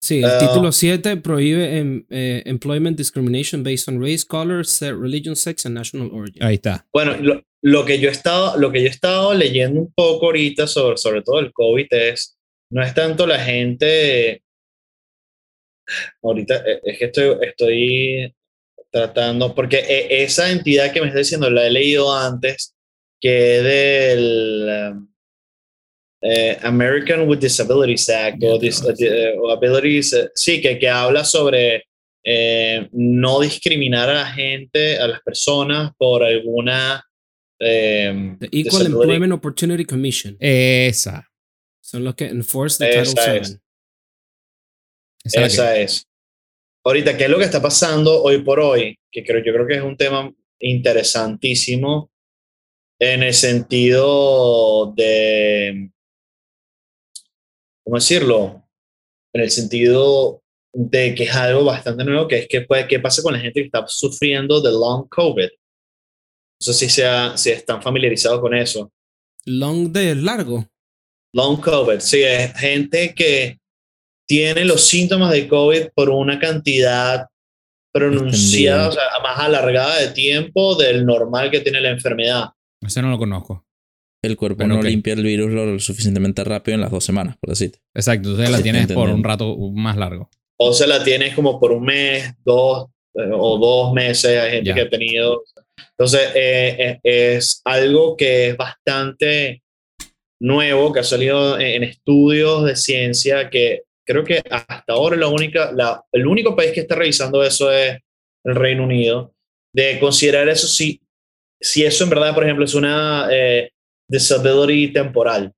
[0.00, 0.38] Sí, el Ah.
[0.38, 4.64] título 7 prohíbe em, eh, employment discrimination based on race, color,
[4.98, 6.42] religion, sex and national origin.
[6.42, 6.86] Ahí está.
[6.92, 10.26] Bueno, lo, lo que yo he estado, lo que yo he estado leyendo un poco
[10.26, 12.38] ahorita sobre, sobre todo el COVID es,
[12.72, 14.42] no es tanto la gente,
[16.22, 18.34] ahorita eh, es que estoy, estoy
[18.90, 22.74] tratando, porque eh, esa entidad que me está diciendo la he leído antes,
[23.20, 25.08] que es del um,
[26.22, 31.24] eh, American with Disabilities Act o, dis- eh, o Abilities, eh, sí, que, que habla
[31.24, 31.84] sobre
[32.24, 37.04] eh, no discriminar a la gente, a las personas por alguna...
[37.60, 38.92] eh, The Equal disability.
[39.02, 40.36] Employment Opportunity Commission.
[40.40, 41.24] Esa.
[41.80, 43.48] Son los que enforce the Esa Title es.
[43.48, 43.60] 7.
[45.24, 46.04] Esa es la Esa es.
[46.84, 48.96] Ahorita, ¿qué es lo que está pasando hoy por hoy?
[49.10, 52.10] Que creo, yo creo que es un tema interesantísimo
[52.98, 55.90] en el sentido de,
[57.84, 58.64] ¿cómo decirlo?
[59.32, 60.42] En el sentido
[60.72, 63.60] de que es algo bastante nuevo, que es que puede, qué pasa con la gente
[63.60, 65.48] que está sufriendo de long COVID.
[66.60, 68.90] No sé si, sea, si están familiarizados con eso.
[69.44, 70.66] Long de largo.
[71.34, 73.58] Long COVID, sí, es gente que
[74.26, 77.26] tiene los síntomas de COVID por una cantidad
[77.92, 82.50] pronunciada, o sea, más alargada de tiempo del normal que tiene la enfermedad.
[82.80, 83.64] Ese no lo conozco.
[84.22, 87.50] El cuerpo Bueno, no limpia el virus lo suficientemente rápido en las dos semanas, por
[87.50, 87.80] decirte.
[87.94, 90.28] Exacto, entonces la Sí, tienes por un rato más largo.
[90.58, 94.74] O se la tienes como por un mes, dos eh, o dos meses, hay gente
[94.74, 95.44] que ha tenido.
[95.90, 99.62] Entonces, eh, eh, es algo que es bastante
[100.40, 105.28] nuevo, que ha salido en, en estudios de ciencia, que creo que hasta ahora la
[105.28, 107.98] única, la, el único país que está revisando eso es
[108.44, 109.34] el Reino Unido,
[109.72, 111.00] de considerar eso si,
[111.60, 113.70] si eso en verdad, por ejemplo, es una eh,
[114.08, 115.52] disability temporal.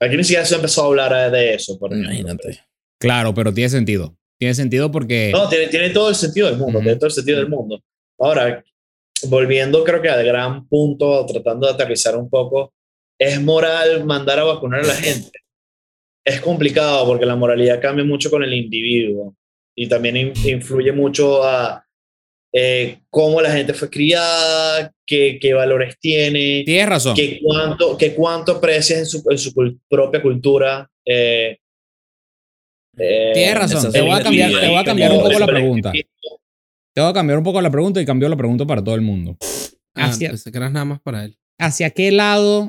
[0.00, 1.78] Aquí ni siquiera se empezó a hablar de eso.
[1.78, 1.92] Por.
[1.92, 2.60] Imagínate.
[3.00, 4.16] Claro, pero tiene sentido.
[4.38, 5.30] Tiene sentido porque...
[5.32, 6.84] No, tiene, tiene todo el sentido del mundo, Ujú.
[6.86, 7.80] tiene todo el sentido del mundo.
[8.18, 8.64] Ahora,
[9.28, 12.72] volviendo creo que al gran punto, tratando de aterrizar un poco,
[13.18, 15.30] ¿es moral mandar a vacunar a la gente?
[16.26, 19.36] Es complicado porque la moralidad cambia mucho con el individuo
[19.76, 21.86] y también in- influye mucho a
[22.52, 27.14] eh, cómo la gente fue criada, qué, qué valores tiene, Tienes razón.
[27.14, 30.90] qué cuánto, qué cuánto aprecias en su, en su cul- propia cultura.
[31.04, 31.58] eh,
[32.98, 33.92] eh, Tienes razón.
[33.92, 35.92] Te voy a cambiar, te voy a cambiar un poco la pregunta.
[35.92, 39.00] Te voy a cambiar un poco la pregunta y cambio la pregunta para todo el
[39.00, 39.36] mundo.
[39.94, 41.36] Ah, Hacia, nada más para él.
[41.58, 42.68] ¿Hacia qué lado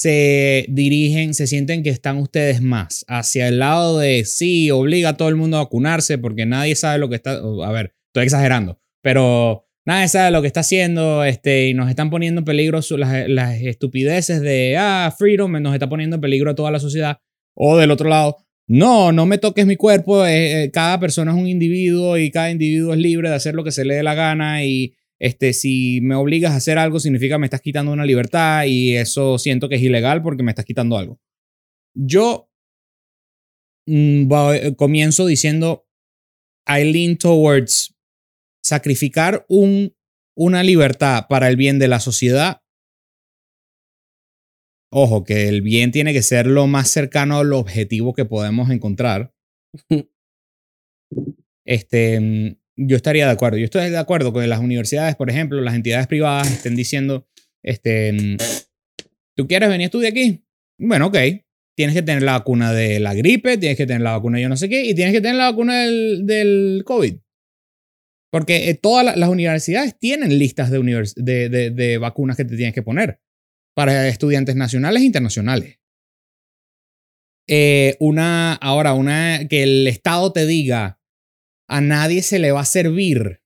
[0.00, 3.04] se dirigen, se sienten que están ustedes más?
[3.06, 6.98] ¿Hacia el lado de sí, obliga a todo el mundo a vacunarse porque nadie sabe
[6.98, 7.32] lo que está...
[7.32, 12.08] A ver, estoy exagerando, pero nadie sabe lo que está haciendo este, y nos están
[12.08, 16.50] poniendo en peligro su- las, las estupideces de, ah, freedom, nos está poniendo en peligro
[16.50, 17.18] a toda la sociedad.
[17.54, 21.36] O del otro lado, no, no me toques mi cuerpo, eh, eh, cada persona es
[21.36, 24.14] un individuo y cada individuo es libre de hacer lo que se le dé la
[24.14, 28.64] gana y este, si me obligas a hacer algo significa me estás quitando una libertad
[28.64, 31.20] y eso siento que es ilegal porque me estás quitando algo.
[31.94, 32.50] Yo
[33.86, 35.86] mm, comienzo diciendo,
[36.66, 37.94] I lean towards
[38.64, 39.94] sacrificar un,
[40.34, 42.62] una libertad para el bien de la sociedad.
[44.90, 49.34] Ojo, que el bien tiene que ser lo más cercano al objetivo que podemos encontrar.
[51.66, 53.58] Este, mm, yo estaría de acuerdo.
[53.58, 57.26] Yo estoy de acuerdo con las universidades, por ejemplo, las entidades privadas estén diciendo,
[57.62, 58.36] este, mm,
[59.36, 60.44] ¿tú quieres venir a estudiar aquí?
[60.78, 61.16] Bueno, ok.
[61.76, 64.48] Tienes que tener la vacuna de la gripe, tienes que tener la vacuna de yo
[64.48, 67.16] no sé qué, y tienes que tener la vacuna del, del COVID.
[68.32, 72.56] Porque eh, todas la- las universidades tienen listas de, univers- de- de vacunas que te
[72.56, 73.18] tienes que poner
[73.74, 75.78] para estudiantes nacionales e internacionales.
[77.48, 80.99] Eh, una, ahora, una que el Estado te diga
[81.70, 83.40] a nadie se le va a servir,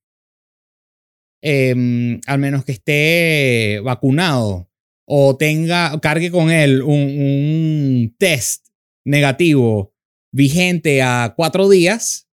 [1.43, 4.71] em, al menos que esté vacunado
[5.07, 8.69] o tenga, cargue con él un, test
[9.05, 9.95] negativo
[10.33, 12.31] vigente a cuatro días,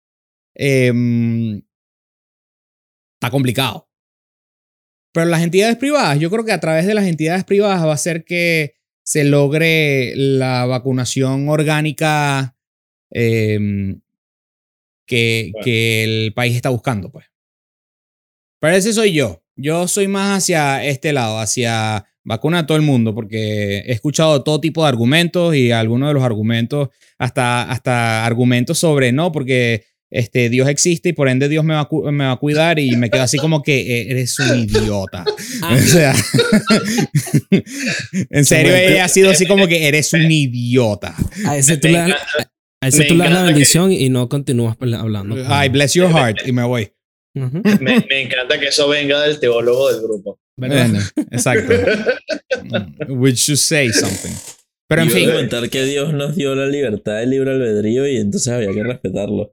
[0.56, 1.62] em,
[3.14, 3.88] está complicado.
[5.14, 7.96] Pero las entidades privadas, yo creo que a través de las entidades privadas va a
[7.96, 8.74] ser que
[9.04, 12.56] se logre la vacunación orgánica
[13.10, 14.00] em,
[15.06, 15.64] que, Bueno.
[15.64, 17.26] que el país está buscando, pues.
[18.60, 19.42] Pero ese soy yo.
[19.56, 24.42] Yo soy más hacia este lado, hacia vacuna a todo el mundo, porque he escuchado
[24.42, 26.88] todo tipo de argumentos y algunos de los argumentos,
[27.18, 31.80] hasta, hasta argumentos sobre no, porque este, Dios existe y por ende Dios me va,
[31.82, 34.58] a cu- me va a cuidar y me quedo así como que eh, eres un
[34.58, 35.24] idiota.
[35.62, 36.14] O sea,
[38.30, 41.14] en serio, ha sido así como que eres un idiota.
[41.46, 42.14] A ese tú le
[42.86, 45.36] a ese me tú le das la encanta que- bendición y no continúas pele- hablando.
[45.48, 46.38] Ay, bless your heart.
[46.46, 46.92] Y me voy.
[47.34, 47.60] Ujú.
[47.80, 50.38] me, me encanta que eso venga del teólogo del grupo.
[50.56, 50.98] Bueno,
[51.30, 51.74] exacto.
[53.08, 54.32] Which should say something.
[54.88, 58.18] Pero en a fin, comentar que Dios nos dio la libertad del libre albedrío y
[58.18, 59.52] entonces había que respetarlo.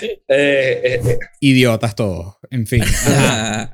[0.00, 2.36] Eh, eh, eh, idiotas todos.
[2.50, 2.82] En fin.
[2.82, 3.72] Ajá.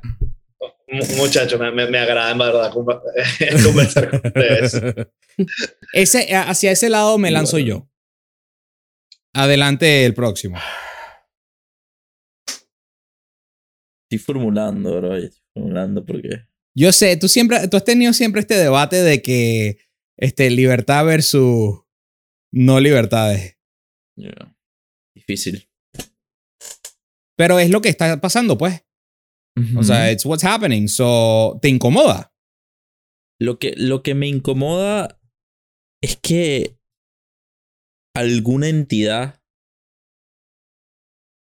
[0.95, 3.01] Mu- muchachos, me, me, me agrada en verdad conver-
[3.65, 4.81] conversar con ustedes.
[5.93, 7.89] Ese, hacia ese lado me lanzo yo.
[9.33, 10.57] Adelante el próximo.
[14.09, 15.15] Estoy formulando, bro.
[15.17, 16.29] Estoy formulando porque
[16.75, 19.77] Yo sé, tú siempre, tú has tenido siempre este debate de que
[20.17, 21.81] este, libertad versus
[22.53, 23.57] no libertades.
[24.15, 24.55] Yeah.
[25.13, 25.69] Difícil.
[27.37, 28.81] Pero es lo que está pasando, pues.
[29.77, 30.87] O sea, it's what's happening.
[30.87, 32.33] So, ¿te incomoda?
[33.39, 35.21] Lo que, lo que me incomoda
[36.01, 36.77] es que
[38.13, 39.41] alguna entidad,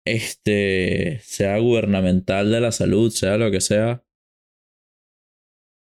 [0.07, 4.05] este, sea gubernamental de la salud, sea lo que sea,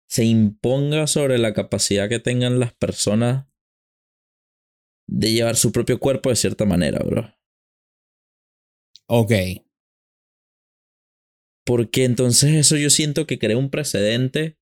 [0.09, 3.47] se imponga sobre la capacidad que tengan las personas
[5.07, 7.33] de llevar su propio cuerpo de cierta manera, bro.
[9.07, 9.31] Ok.
[11.65, 14.57] Porque entonces eso yo siento que crea un precedente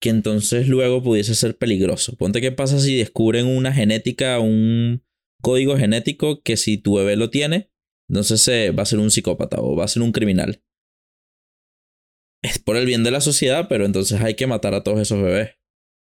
[0.00, 2.16] que entonces luego pudiese ser peligroso.
[2.16, 5.02] Ponte qué pasa si descubren una genética, un
[5.42, 7.70] código genético que si tu bebé lo tiene,
[8.08, 10.62] entonces se va a ser un psicópata o va a ser un criminal.
[12.42, 15.20] Es por el bien de la sociedad, pero entonces hay que matar a todos esos
[15.20, 15.56] bebés.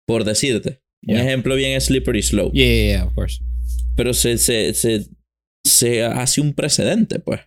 [0.08, 0.82] Por decirte.
[1.06, 2.58] Un ejemplo bien es Slippery Slope.
[2.58, 3.44] Yeah, yeah, yeah, of course.
[3.96, 5.06] Pero se, se, se,
[5.66, 7.42] se hace un precedente, pues.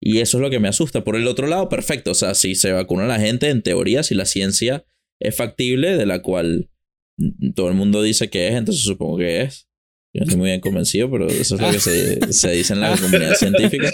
[0.00, 1.04] Y eso es lo que me asusta.
[1.04, 2.12] Por el otro lado, perfecto.
[2.12, 4.84] O sea, si se vacuna la gente, en teoría, si la ciencia
[5.20, 6.70] es factible, de la cual
[7.54, 9.68] todo el mundo dice que es, entonces supongo que es.
[10.12, 12.80] Yo no estoy muy bien convencido, pero eso es lo que se, se dice en
[12.80, 13.90] la comunidad científica.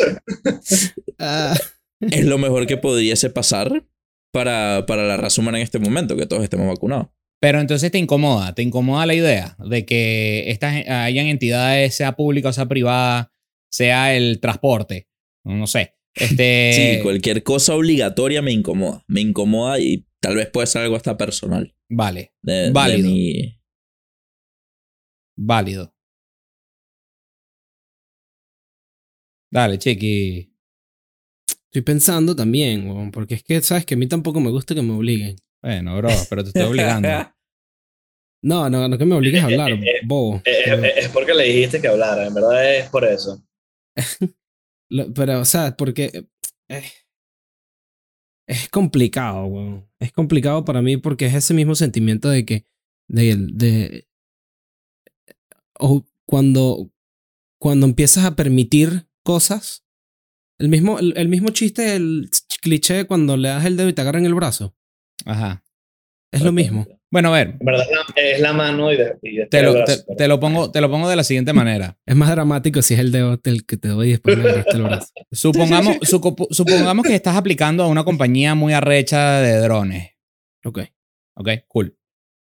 [1.19, 1.57] Ah,
[2.01, 3.85] Es lo mejor que pudiese pasar
[4.33, 7.09] para, para la raza humana en este momento, que todos estemos vacunados.
[7.41, 12.49] Pero entonces te incomoda, te incomoda la idea de que estas hayan entidades, sea pública
[12.49, 13.31] o sea privada,
[13.71, 15.09] sea el transporte,
[15.45, 15.96] no sé.
[16.17, 19.05] Este, Sí, cualquier cosa obligatoria me incomoda.
[19.07, 21.75] Me incomoda y tal vez puede ser algo hasta personal.
[21.89, 23.09] Vale, De, de Válido.
[23.09, 23.61] mi-
[25.37, 25.93] válido.
[29.51, 30.53] Dale, chiqui.
[31.67, 33.85] estoy pensando también, weón, porque es que, ¿sabes?
[33.87, 35.37] Que a mí tampoco me gusta que me obliguen.
[35.63, 37.09] Bueno, bro, pero te estoy obligando.
[38.43, 39.73] No, no, no que me obligues a hablar,
[40.05, 40.37] bobo.
[40.45, 43.43] Eh, eh, Es porque le dijiste que hablara, en verdad es por eso.
[44.91, 46.29] Lo- Pero, o sea, porque
[46.69, 46.83] eh,
[48.49, 49.89] es complicado, weón.
[49.99, 52.67] Es complicado para mí porque es ese mismo sentimiento de que,
[53.09, 54.09] de, de
[55.79, 56.91] o cuando,
[57.61, 59.85] cuando empiezas a permitir cosas,
[60.59, 62.31] el mismo, el, el mismo chiste, el
[62.63, 64.75] cliché cuando le das el dedo y te agarran el brazo,
[65.25, 65.65] Ajá.
[66.33, 66.87] es lo mismo.
[67.11, 67.87] Bueno, a ver, En verdad
[68.17, 71.09] es la, mano y, de, y te lo, brazo, te, lo pongo, te lo pongo
[71.09, 71.97] de la siguiente manera.
[72.07, 74.77] Es más dramático si es el dedo el que te doy y después me agarraste
[74.77, 75.13] el brazo.
[75.31, 75.97] Supongamos,
[76.51, 80.11] supongamos que estás aplicando a una compañía muy arrecha de drones.
[80.65, 80.81] Ok.
[81.37, 81.97] Ok, cool.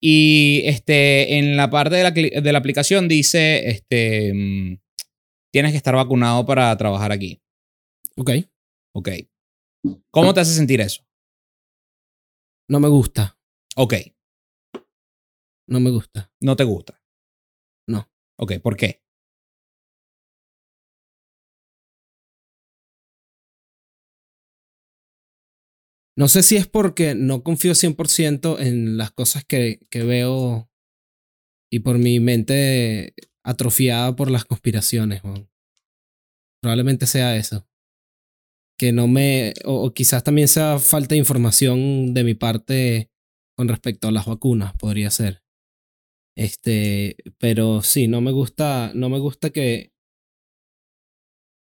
[0.02, 4.78] Y este, en la parte de la, de la aplicación dice, este, mm,
[5.52, 7.40] tienes que estar vacunado para trabajar aquí.
[8.16, 8.30] Ok.
[8.92, 9.08] Ok.
[10.10, 11.02] ¿Cómo te hace sentir eso?
[12.68, 13.38] No me gusta.
[13.76, 13.94] Ok,
[15.70, 16.32] No me gusta.
[16.40, 17.00] no te gusta.
[17.86, 18.10] No.
[18.36, 19.02] Ok, ¿por qué?
[26.16, 30.68] No sé si es porque no confío 100% en las cosas que, que veo
[31.72, 33.14] y por mi mente
[33.44, 35.22] atrofiada por las conspiraciones.
[36.60, 37.66] Probablemente sea eso.
[38.76, 39.54] Que no me...
[39.64, 43.10] O, o quizás también sea falta de información de mi parte
[43.56, 45.44] con respecto a las vacunas, podría ser.
[46.40, 49.92] Este, pero sí, no me gusta, no me gusta que...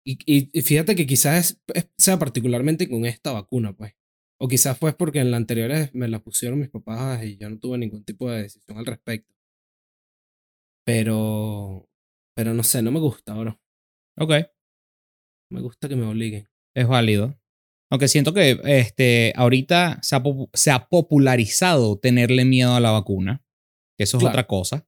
[0.05, 0.19] Y,
[0.53, 3.93] y- fíjate que quizás es- es- sea particularmente con esta vacuna, pues.
[4.39, 7.57] O quizás fue porque en la anterior me la pusieron mis papás y yo no
[7.59, 9.34] tuve ningún tipo de decisión al respecto.
[10.86, 11.88] Pero,
[12.36, 13.59] pero no sé, no me gusta, bro.
[14.17, 14.32] Ok,
[15.51, 16.47] Me gusta que me obliguen.
[16.76, 17.36] es válido.
[17.91, 20.23] Aunque siento que este, ahorita se ha,
[20.53, 23.43] se ha popularizado tenerle miedo a la vacuna,
[23.98, 24.34] eso es Claro.
[24.34, 24.88] otra cosa.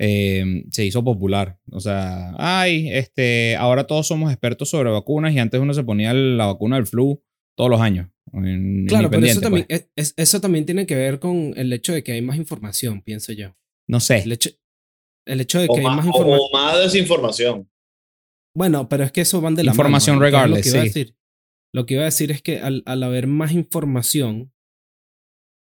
[0.00, 1.58] Eh, se hizo popular.
[1.72, 6.12] O sea, ay, este, ahora todos somos expertos sobre vacunas y antes uno se ponía
[6.14, 7.22] la vacuna del flu
[7.56, 8.08] todos los años.
[8.32, 9.88] en- Claro, pero eso también, pues.
[9.96, 13.00] es- es- eso también tiene que ver con el hecho de que hay más información,
[13.00, 13.56] pienso yo.
[13.88, 14.18] No sé.
[14.18, 14.50] El hecho,
[15.26, 16.48] el hecho de o, que hay más, más o información.
[16.52, 17.70] más desinformación.
[18.54, 20.26] Bueno, pero es que eso van de la mano, Información ¿no?
[20.26, 21.16] Entonces, regardless, Lo que, iba a decir,
[21.72, 24.52] lo que iba a decir es que al, al haber más información,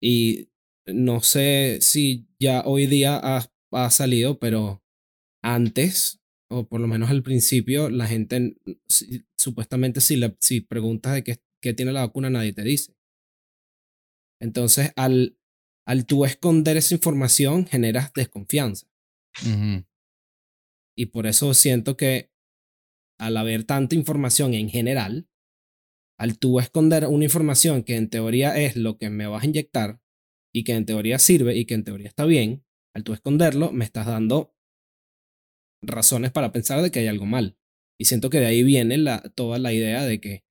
[0.02, 0.48] y
[0.92, 4.82] no sé si ya hoy día ha, ha salido, pero
[5.42, 6.20] antes,
[6.50, 8.56] o por lo menos al principio, la gente,
[8.88, 12.94] si- supuestamente, si, le, si preguntas de qué, qué tiene la vacuna, nadie te dice.
[14.40, 15.36] Entonces, al,
[15.86, 18.86] al tú esconder esa información, generas desconfianza.
[20.96, 22.30] Y por eso siento que
[23.18, 25.28] al haber tanta información en general,
[26.18, 30.00] al tú esconder una información que en teoría es lo que me vas a inyectar
[30.58, 33.84] y que en teoría sirve y que en teoría está bien, al tú esconderlo, me
[33.84, 34.56] estás dando
[35.84, 37.56] razones para pensar de que hay algo mal.
[37.96, 40.44] Y siento que de ahí viene la, toda la idea de que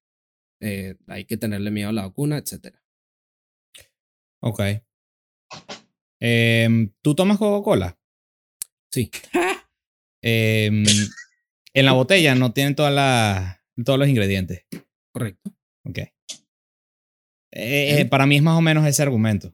[0.62, 2.78] eh, hay que tenerle miedo a la vacuna, etc.
[4.42, 4.62] Ok.
[6.22, 8.00] Em, ¿Tú tomas Coca-Cola?
[8.90, 9.12] Sí.
[10.24, 10.84] Em,
[11.74, 14.66] en la botella no tienen todas las, todos los ingredientes.
[15.14, 15.54] Correcto.
[15.86, 16.00] Ok.
[16.00, 19.54] Eh, eh, para mí es más o menos ese argumento.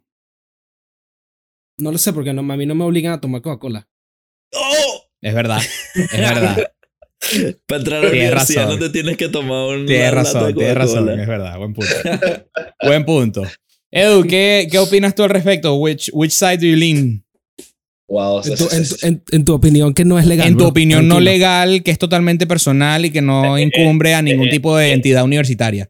[1.84, 3.88] No lo sé porque no, a mí no me obligan a tomar Coca-Cola.
[4.54, 5.04] ¡Oh!
[5.22, 5.62] Es verdad.
[5.96, 6.72] Es verdad.
[7.68, 8.80] Para entrar a la Tienes universidad razón.
[8.80, 9.86] no te tienes que tomar un.
[9.86, 11.20] Tienes razón, tienes razón.
[11.20, 11.58] Es verdad.
[11.58, 11.92] Buen punto.
[12.84, 13.44] Buen punto.
[13.92, 15.76] Edu, ¿qué, ¿qué opinas tú al respecto?
[15.76, 17.24] Which, which side do you lean?
[18.10, 20.48] Wow, En tu, en tu- en- en tu opinión, que no es legal.
[20.48, 24.22] En tu bro, opinión no legal, que es totalmente personal y que no incumbre a
[24.22, 25.90] ningún tipo de entidad universitaria.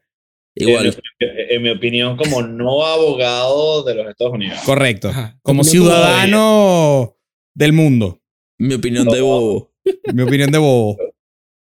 [0.55, 0.85] Igual.
[0.87, 4.59] En, mi- en mi opinión, como no abogado de los Estados Unidos.
[4.65, 5.09] Correcto.
[5.09, 5.37] Ajá.
[5.41, 7.17] Como ciudadano
[7.55, 8.21] del mundo.
[8.59, 9.73] Mi opinión de bobo.
[10.13, 10.97] Mi opinión de bobo.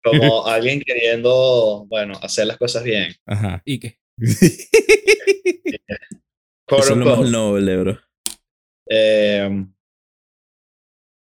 [0.03, 3.14] Como alguien queriendo, bueno, hacer las cosas bien.
[3.26, 3.62] Ajá.
[3.64, 3.99] ¿Y qué?
[6.68, 7.99] Eso es lo más noble, bro.
[8.88, 9.64] Eh,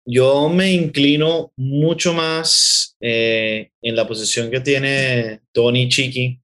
[0.05, 6.40] yo me inclino mucho más eh, en la posición que tiene Tony Chiqui,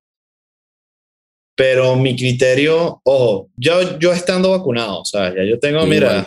[1.57, 6.25] pero mi criterio, ojo, yo, yo estando vacunado, o sea, ya yo tengo, mira.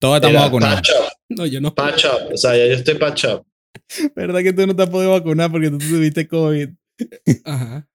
[0.00, 0.76] Todos estamos mira, vacunados.
[0.80, 1.74] patch up, No, yo no.
[1.74, 3.46] patch up, o sea, ya yo estoy patch up.
[4.16, 6.68] ¿Verdad que tú no te has podido vacunar porque tú tuviste COVID?
[7.44, 7.86] Ajá.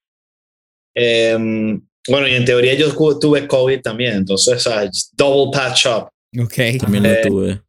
[0.95, 6.09] Em, bueno, y en teoría yo tuve COVID también, entonces, o sea, double patch up.
[6.41, 6.79] Ok.
[6.79, 7.61] También Eh, lo tuve.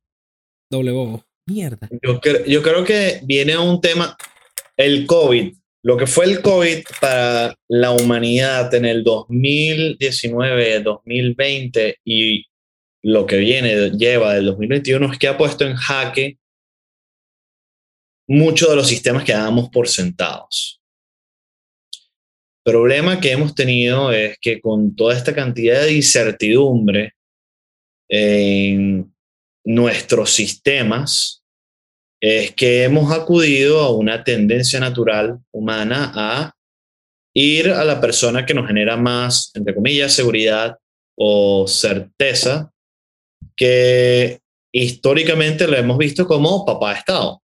[0.71, 1.25] Doble bobo.
[1.47, 1.89] Mierda.
[2.03, 4.17] Yo, cre- yo creo que viene un tema,
[4.77, 12.45] el COVID, lo que fue el COVID para la humanidad en el 2019, 2020 y
[13.03, 16.39] lo que viene, lleva del 2021 es que ha puesto en jaque
[18.27, 20.81] muchos de los sistemas que dábamos por sentados.
[22.65, 27.15] Problema que hemos tenido es que con toda esta cantidad de incertidumbre
[28.11, 29.15] en
[29.65, 31.38] nuestros sistemas,
[32.21, 36.55] es que hemos acudido a una tendencia natural humana a
[37.35, 40.77] ir a la persona que nos genera más, entre comillas, seguridad
[41.17, 42.73] o certeza,
[43.57, 44.41] que
[44.73, 47.41] históricamente lo hemos visto como papá Estado.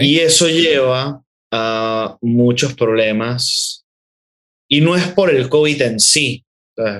[0.00, 3.84] Y eso lleva a muchos problemas.
[4.68, 6.44] Y no es por el COVID en sí,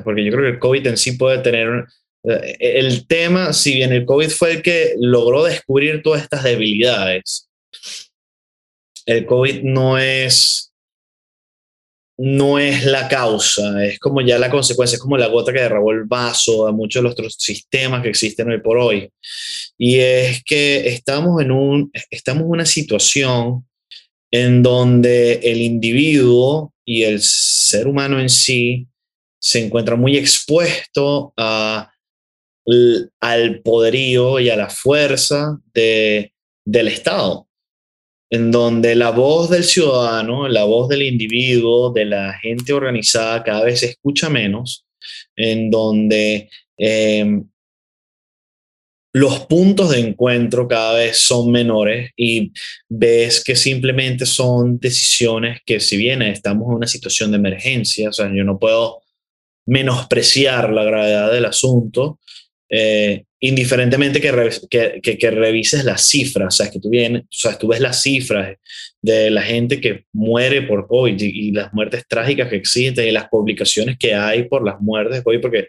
[0.05, 1.87] porque yo creo que el COVID en sí puede tener...
[2.25, 7.49] eh, El tema, si bien el COVID fue el que logró descubrir todas estas debilidades,
[9.07, 10.73] el COVID no es
[12.19, 15.91] no es la causa, es como ya la consecuencia, es como la gota que derramó
[15.91, 19.11] el vaso a muchos de los sistemas que existen hoy por hoy.
[19.77, 23.67] Y es que estamos en, un, estamos en una situación
[24.31, 28.87] en donde el individuo y el ser humano en sí
[29.41, 31.93] se encuentra muy expuesto a,
[33.21, 36.33] al poderío y a la fuerza de,
[36.65, 37.49] del Estado,
[38.31, 43.65] en donde la voz del ciudadano, la voz del individuo, de la gente organizada cada
[43.65, 44.87] vez se escucha menos,
[45.37, 46.49] en donde
[46.79, 47.43] eh,
[49.15, 52.53] los puntos de encuentro cada vez son menores y
[52.89, 58.13] ves que simplemente son decisiones que si bien estamos en una situación de emergencia, o
[58.13, 59.03] sea, yo no puedo
[59.67, 62.19] menospreciar la gravedad del asunto,
[62.75, 67.23] eh, indiferentemente que, re- que, que, que revises las cifras, o sea, que tú, vienes,
[67.23, 68.57] o sea, tú ves las cifras
[69.03, 73.11] de la gente que muere por COVID y, y las muertes trágicas que existen y
[73.11, 75.69] las publicaciones que hay por las muertes de COVID, porque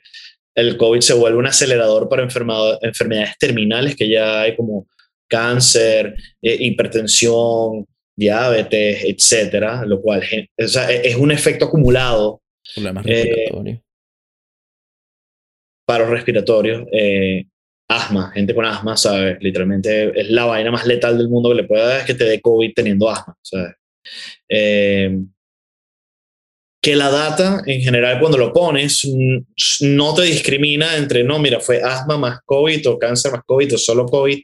[0.55, 4.87] el COVID se vuelve un acelerador para enfermedades terminales que ya hay como
[5.27, 10.21] cáncer, eh, hipertensión, diabetes, etcétera, lo cual
[10.63, 12.41] o sea, e- es un efecto acumulado
[12.75, 13.79] Problemas eh, respiratorios.
[15.85, 17.45] Paros respiratorios, eh,
[17.87, 19.37] asma, gente con asma, ¿sabes?
[19.41, 22.41] Literalmente es la vaina más letal del mundo que le puede dar que te dé
[22.41, 23.75] COVID teniendo asma, ¿sabes?
[24.49, 25.19] Eh,
[26.81, 31.61] que la data en general cuando lo pones mm, no te discrimina entre, no, mira,
[31.61, 34.41] fue asma más COVID o cáncer más COVID o solo COVID.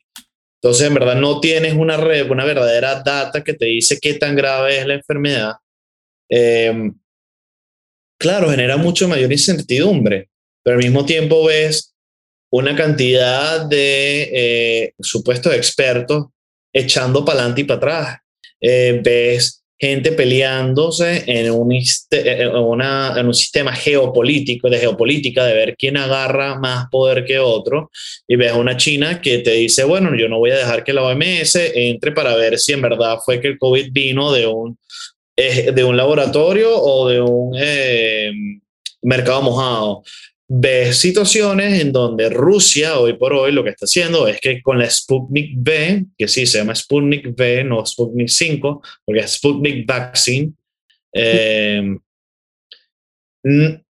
[0.61, 4.35] Entonces, en verdad, no tienes una, red, una verdadera data que te dice qué tan
[4.35, 5.53] grave es la enfermedad.
[6.29, 6.91] Eh,
[8.17, 10.29] claro, genera mucho mayor incertidumbre,
[10.69, 11.95] pero al mismo tiempo ves
[12.51, 16.27] una cantidad de eh, supuestos expertos
[16.71, 18.17] echando para adelante y para atrás.
[18.61, 25.43] Eh, ves gente peleándose en un, iste- en una- en un sistema geopolítico, de geopolítica,
[25.43, 27.89] de ver quién agarra más poder que otro,
[28.27, 31.01] y ves una China que te dice, bueno, yo no voy a dejar que la
[31.03, 34.77] OMS entre para ver si en verdad fue que el COVID vino de un,
[35.35, 38.31] eh, de un laboratorio o de un eh,
[39.01, 40.03] mercado mojado.
[40.51, 44.79] Ves situaciones en donde Rusia, hoy por hoy, lo que está haciendo es que con
[44.79, 49.85] la Sputnik V, que sí se llama Sputnik V, no Sputnik 5, porque es Sputnik
[49.85, 50.53] Vaccine,
[51.13, 51.95] eh,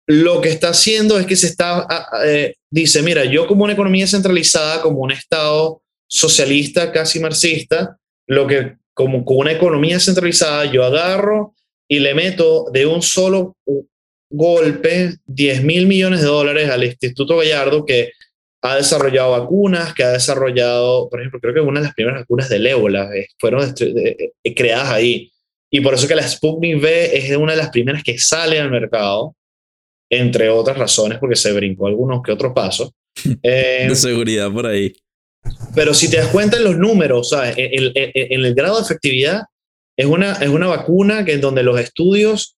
[0.07, 3.65] lo que está haciendo es que se está, ah, ah, eh, dice, mira, yo como
[3.65, 7.97] una economía centralizada, como un Estado socialista, casi marxista,
[8.27, 11.55] lo que como con una economía centralizada, yo agarro
[11.89, 13.57] y le meto de un solo
[14.33, 18.11] golpe 10 mil millones de dólares al Instituto Gallardo que
[18.63, 22.49] ha desarrollado vacunas, que ha desarrollado, por ejemplo, creo que una de las primeras vacunas
[22.49, 25.31] del ébola eh, fueron eh, eh, creadas ahí.
[25.71, 28.71] Y por eso que la Sputnik V es una de las primeras que sale al
[28.71, 29.35] mercado,
[30.11, 32.91] entre otras razones, porque se brincó algunos que otros pasos.
[33.43, 34.95] Eh, De seguridad por ahí.
[35.75, 37.55] pero si te das cuenta en los números, ¿sabes?
[37.59, 39.43] En- en el grado de efectividad,
[39.99, 42.57] es una, es una vacuna que en donde los estudios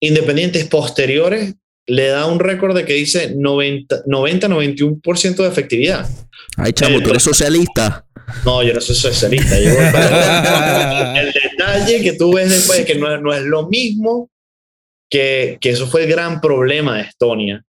[0.00, 1.54] independientes posteriores
[1.86, 6.08] le da un récord de que dice 90, 90-91% de efectividad.
[6.56, 8.06] Ay, chamo, tú eres socialista.
[8.44, 9.58] No, yo no soy socialista.
[9.60, 13.68] yo voy para- el detalle que tú ves después es que no, no es lo
[13.68, 14.30] mismo
[15.10, 17.64] que, que eso fue el gran problema de Estonia.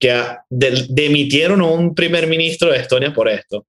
[0.00, 3.66] Que a- de- demitieron a un primer ministro de Estonia por esto.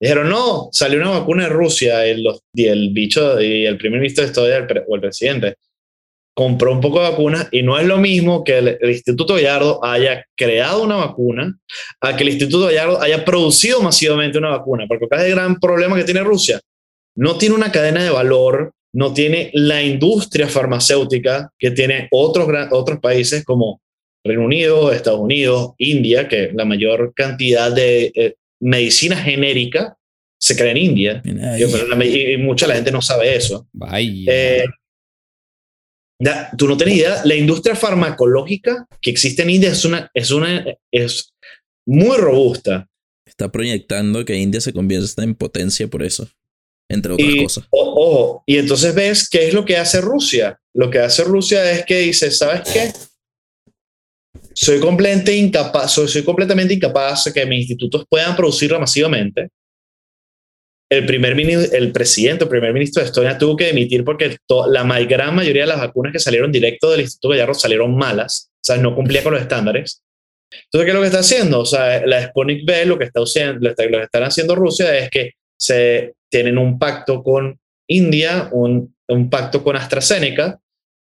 [0.00, 4.00] Dijeron, no, salió una vacuna de Rusia y, los- y el bicho y el primer
[4.00, 5.56] ministro de Estonia el o el presidente
[6.34, 9.84] compró un poco de vacunas y no es lo mismo que el, el Instituto Gallardo
[9.84, 11.56] haya creado una vacuna
[12.00, 15.60] a que el Instituto Gallardo haya producido masivamente una vacuna, porque acá es el gran
[15.60, 16.60] problema que tiene Rusia.
[17.16, 23.00] No tiene una cadena de valor, no tiene la industria farmacéutica que tiene otros, otros
[23.00, 23.80] países como
[24.24, 29.96] Reino Unido, Estados Unidos, India, que la mayor cantidad de eh, medicina genérica
[30.38, 31.22] se crea en India.
[31.58, 33.66] Yo, pero la y, mucha la gente no sabe eso.
[34.26, 34.64] Eh,
[36.18, 40.30] ya, tú no tienes idea, la industria farmacológica que existe en India es una, es
[40.30, 41.32] una, es
[41.86, 42.88] muy robusta.
[43.26, 46.28] Está proyectando que India se convierta en potencia por eso.
[46.88, 47.64] Entre otras Y, cosas.
[47.70, 50.60] ojo, y entonces ves qué es lo que hace Rusia.
[50.74, 52.92] Lo que hace Rusia es que dice, ¿sabes qué?
[54.52, 59.48] Soy, completamente incapaz, soy, soy completamente incapaz de que mis institutos puedan producirla masivamente.
[60.90, 64.36] El, primer el presidente, el primer ministro de Estonia tuvo que dimitir porque
[64.68, 68.58] la gran mayoría de las vacunas que salieron directo del Instituto Gallardo salieron malas, o
[68.62, 70.02] sea, no cumplía con los estándares.
[70.52, 71.60] Entonces, ¿qué es lo que está haciendo?
[71.60, 75.10] O sea, la Sputnik V, lo que, está haciendo, lo que están haciendo Rusia es
[75.10, 77.58] que se tienen un pacto con
[77.88, 80.60] India, un, un pacto con AstraZeneca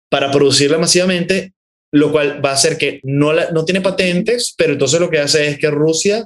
[0.09, 1.53] para producirla masivamente,
[1.91, 5.19] lo cual va a hacer que no, la- no tiene patentes, pero entonces lo que
[5.19, 6.25] hace es que Rusia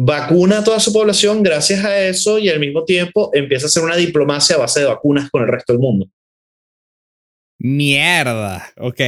[0.00, 3.82] vacuna a toda su población gracias a eso y al mismo tiempo empieza a hacer
[3.82, 6.08] una diplomacia a base de vacunas con el resto del mundo.
[7.58, 8.72] Mierda.
[8.76, 9.00] Ok.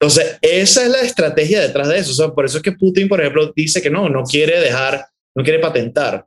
[0.00, 2.12] Entonces, esa es la estrategia detrás de eso.
[2.12, 5.04] O sea, por eso es que Putin, por ejemplo, dice que no, no quiere dejar,
[5.34, 6.26] no quiere patentar.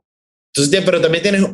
[0.54, 1.44] Entonces, pero también tienes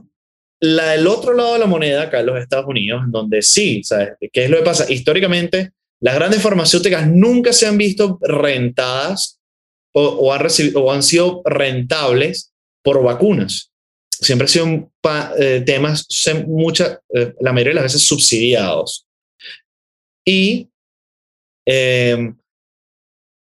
[0.61, 4.11] la, el otro lado de la moneda, acá en los Estados Unidos, donde sí, ¿sabes?
[4.31, 4.93] ¿Qué es lo que pasa?
[4.93, 9.38] Históricamente, las grandes farmacéuticas nunca se han visto rentadas
[9.99, 12.53] o, han, sido rentables
[12.83, 13.73] por vacunas.
[14.11, 14.93] Siempre han sido
[15.39, 16.07] eh, temas,
[16.47, 19.07] mucha, eh, la mayoría de las veces subsidiados.
[20.27, 20.69] Y
[21.67, 22.33] eh,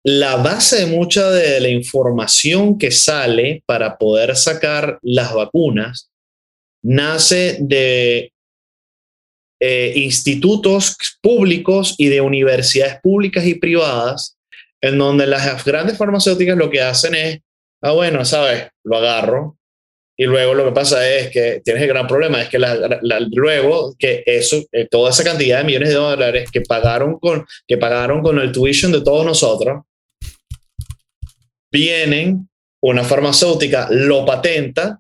[0.04, 6.12] la base de mucha de la información que sale para poder sacar las vacunas
[6.84, 8.34] nace de
[9.64, 14.36] eh, institutos públicos y de universidades públicas y privadas,
[14.82, 17.40] en donde las grandes farmacéuticas lo que hacen es,
[17.84, 19.58] ah, bueno, sabes, lo agarro.
[20.18, 23.20] Y luego lo que pasa es que tienes el gran problema, es que la- la-
[23.32, 27.78] luego que eso, eh, toda esa cantidad de millones de dólares que pagaron con, que
[27.78, 29.82] pagaron con el tuition de todos nosotros,
[31.72, 32.48] vienen,
[32.84, 35.00] una farmacéutica lo patenta,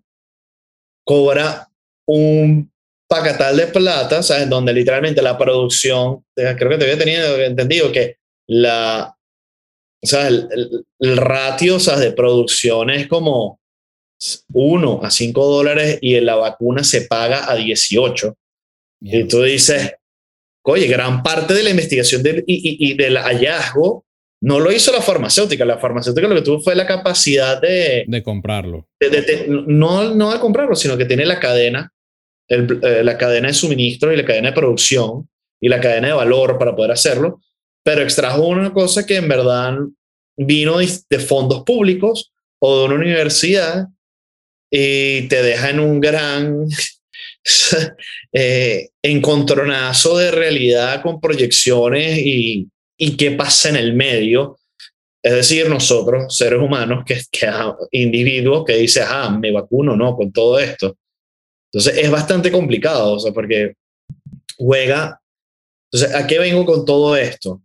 [1.05, 1.67] cobra
[2.07, 2.71] un
[3.07, 4.47] pacatal de plata, ¿sabes?
[4.49, 8.17] Donde literalmente la producción, eh, creo que te había tenido entendido que
[8.47, 9.13] la,
[10.03, 12.01] o sea, el, el- el ratio, ¿sabes?
[12.01, 13.59] De producción es como
[14.53, 18.35] 1 a 5 dólares y en la vacuna se paga a 18.
[19.01, 19.27] Y Mierda.
[19.29, 19.93] tú dices,
[20.63, 22.55] oye, gran parte de la investigación del, y,
[22.87, 24.05] y- y del hallazgo
[24.43, 25.65] no lo hizo la farmacéutica.
[25.65, 28.87] La farmacéutica lo que tuvo fue la capacidad de, De comprarlo.
[28.99, 31.91] de- de- de- no, no de comprarlo, sino que tiene la cadena
[32.47, 35.29] el- eh, la cadena de suministro y la cadena de producción
[35.61, 37.39] y la cadena de valor para poder hacerlo,
[37.83, 39.77] pero extrajo una cosa que en verdad
[40.37, 43.87] vino de, fondos públicos o de una universidad
[44.69, 46.67] y te deja en un gran
[48.33, 54.59] eh, encontronazo de realidad con proyecciones y, y qué pasa en el medio.
[55.23, 57.47] Es decir, nosotros, seres humanos, que, que
[57.91, 60.15] individuos que dicen, ah, me vacuno, ¿no?
[60.15, 60.97] Con todo esto.
[61.71, 63.73] Entonces es bastante complicado, o sea, porque
[64.57, 65.21] juega.
[65.91, 67.61] Entonces, ¿a qué vengo con todo esto?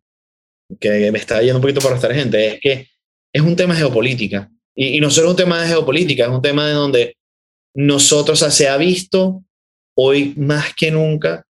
[0.81, 2.55] Que me está yendo un poquito para esta gente.
[2.55, 2.89] Es que
[3.33, 4.51] es un tema de geopolítica.
[4.75, 7.17] Y, no solo un tema de geopolítica, es un tema de donde
[7.75, 9.45] nosotros, o se ha visto
[9.97, 11.47] hoy más que nunca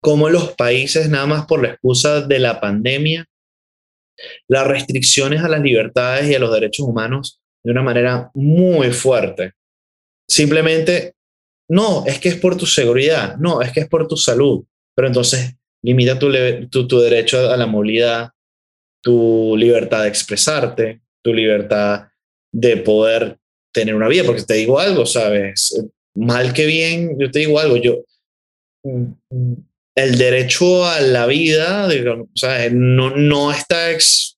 [0.00, 3.26] cómo los países, nada más por la excusa de la pandemia,
[4.48, 9.52] las restricciones a las libertades y a los derechos humanos de una manera muy fuerte.
[10.28, 11.14] Simplemente,
[11.68, 14.64] no, es que es por tu seguridad, no, es que es por tu salud,
[14.94, 16.30] pero entonces limita tu,
[16.70, 18.30] tu, tu derecho a la movilidad,
[19.08, 22.08] tu libertad de expresarte, tu libertad
[22.52, 23.38] de poder
[23.72, 25.82] tener una vida, porque te digo algo, ¿sabes?
[26.14, 28.04] Mal que bien, yo te digo algo, yo,
[29.96, 32.70] el derecho a la vida, digamos, ¿sabes?
[32.74, 34.36] No, no está, ex-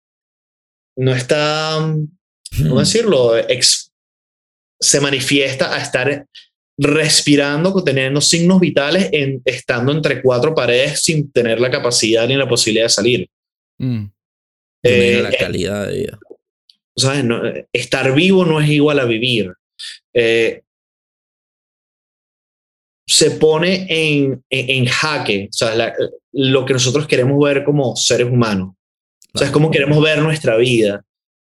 [0.97, 1.79] no está,
[2.63, 3.37] ¿cómo decirlo?
[3.37, 3.91] Ex-
[4.81, 6.27] se manifiesta a estar
[6.79, 12.49] respirando, teniendo signos vitales, en, estando entre cuatro paredes sin tener la capacidad ni la
[12.49, 13.29] posibilidad de salir.
[13.81, 14.05] Mm.
[14.83, 16.19] También la Eh, calidad de vida.
[16.97, 17.25] ¿sabes?
[17.25, 17.41] No,
[17.73, 19.53] estar vivo no es igual a vivir.
[20.15, 20.63] Eh,
[23.07, 25.95] se pone en, en, en jaque o sea, la-
[26.33, 28.75] lo que nosotros queremos ver como seres humanos.
[29.35, 31.05] O sea, es como queremos ver nuestra vida.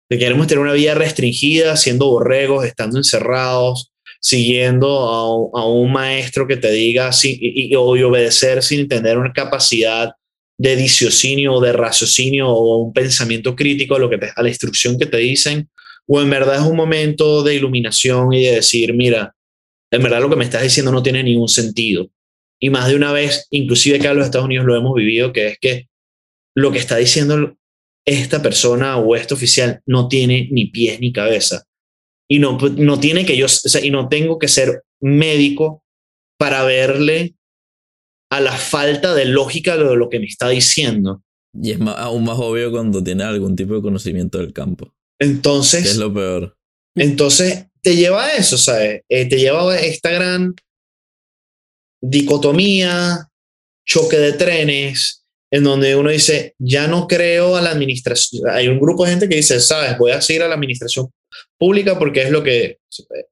[0.08, 3.90] Que queremos tener una vida restringida, siendo borregos, estando encerrados,
[4.20, 9.32] siguiendo a, un- a un maestro que te diga y- y obedecer sin tener una
[9.32, 10.12] capacidad
[10.58, 14.98] de disciocinio o de raciocinio o un pensamiento crítico a, lo que a la instrucción
[14.98, 15.68] que te dicen,
[16.06, 19.34] o en verdad es un momento de iluminación y de decir, mira,
[19.90, 22.08] en verdad lo que me estás diciendo no tiene ningún sentido.
[22.58, 25.48] Y más de una vez, inclusive acá en los Estados Unidos lo hemos vivido, que
[25.48, 25.88] es que
[26.54, 27.56] lo que está diciendo
[28.06, 31.64] esta persona o este oficial no tiene ni pies ni cabeza.
[32.28, 35.84] Y no, no tiene que yo, o sea, y no tengo que ser médico
[36.38, 37.35] para verle
[38.30, 41.22] a la falta de lógica de lo que me está diciendo.
[41.54, 44.92] Y es más- aún más obvio cuando tienes algún tipo de conocimiento del campo.
[45.18, 46.56] Que Entonces, es lo peor.
[46.96, 49.02] Entonces, te lleva a eso, ¿sabes?
[49.08, 50.54] Eh, te lleva a esta gran
[52.02, 53.28] dicotomía,
[53.86, 58.48] choque de trenes, en donde uno dice, ya no creo a la administración.
[58.50, 59.96] Hay un grupo de gente que dice, ¿sabes?
[59.98, 61.08] Voy a seguir a la administración
[61.58, 62.78] pública porque es lo que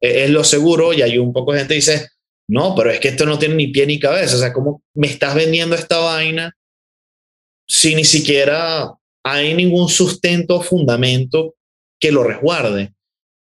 [0.01, 2.09] es lo seguro, y hay un poco de gente que dice,
[2.49, 4.37] no, pero es que esto no tiene ni pie ni cabeza.
[4.37, 6.55] O sea, ¿cómo me estás vendiendo esta vaina
[7.67, 8.93] si ni siquiera
[9.25, 11.55] hay ningún sustento o fundamento
[11.99, 12.93] que lo resguarde?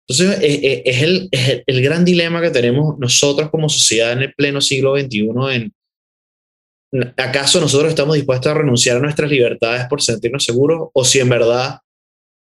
[0.09, 4.23] Entonces, eh, eh, es, el, es el, gran dilema que tenemos nosotros como sociedad en
[4.23, 5.73] el pleno siglo XXI.
[7.17, 10.91] ¿Acaso nosotros estamos dispuestos a renunciar a nuestras libertades por sentirnos seguros?
[10.93, 11.79] ¿O si en verdad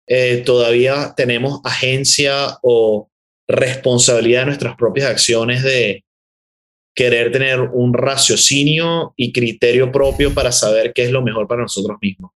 [0.07, 3.09] eh, todavía tenemos agencia o
[3.47, 6.03] responsabilidad de nuestras propias acciones de
[6.99, 11.97] querer tener un raciocinio y criterio propio para saber qué es lo mejor para nosotros
[12.01, 12.31] mismos?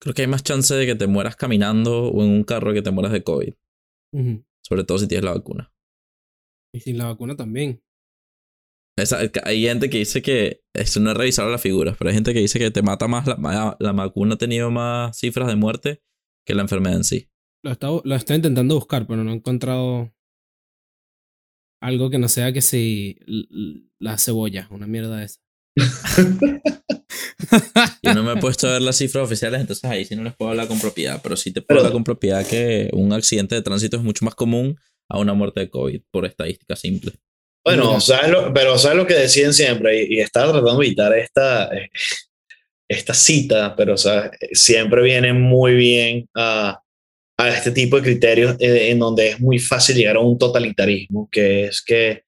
[0.00, 2.82] Creo que hay más chance de que te mueras caminando o en un carro que
[2.82, 3.54] te mueras de COVID.
[4.62, 5.72] Sobre todo si tienes la vacuna.
[6.72, 7.82] Y sin la vacuna también.
[8.96, 12.32] Esa- hay gente que dice que, eso no he revisado las figuras, pero hay gente
[12.32, 16.02] que dice que te mata más, la, vacuna ha tenido más cifras de muerte
[16.46, 17.28] que la enfermedad en sí.
[17.64, 20.14] Lo está, lo está intentando buscar, pero no he encontrado
[21.86, 23.18] algo que no sea que si
[23.98, 25.40] la cebolla, una mierda esa.
[28.02, 30.34] Yo no me he puesto a ver las cifras oficiales, entonces ahí sí no les
[30.34, 33.54] puedo hablar con propiedad, pero sí te puedo Pero- hablar con propiedad que un accidente
[33.54, 34.76] de tránsito es mucho más común
[35.08, 37.12] a una muerte de COVID, por estadística simple.
[37.64, 38.00] Bueno, Mira.
[38.00, 41.66] ¿sabes lo, pero sabes lo que deciden siempre, y, y estaba tratando de evitar esta,
[41.76, 41.90] eh,
[42.88, 43.94] esta cita, pero
[44.52, 46.80] siempre viene muy bien a,
[47.38, 51.28] a este tipo de criterios eh, en donde es muy fácil llegar a un totalitarismo,
[51.30, 52.24] que es que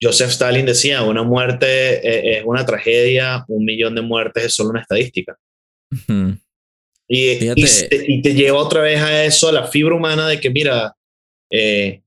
[0.00, 4.70] Joseph Stalin decía, una muerte eh, es una tragedia, un millón de muertes es solo
[4.70, 5.36] una estadística.
[5.92, 6.36] Ujú.
[7.08, 7.60] Y, Fíjate.
[7.60, 10.50] y, te, y te lleva otra vez a eso, a la fibra humana de que,
[10.50, 10.94] mira,
[11.50, 12.02] eh,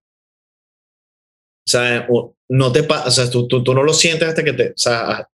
[1.68, 2.04] ¿sabes?
[2.50, 5.28] No te o sea, tú, tú, tú no lo sientes hasta que te, o sea,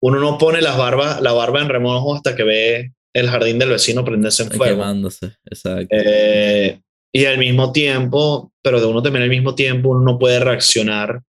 [0.00, 3.70] uno no pone las barbas, la barba en remojo hasta que ve el jardín del
[3.70, 4.76] vecino prenderse en fuego.
[4.76, 5.88] Quemándose, exacto.
[5.90, 6.80] Eh,
[7.12, 11.22] y al mismo tiempo, pero de uno también al mismo tiempo, uno no puede reaccionar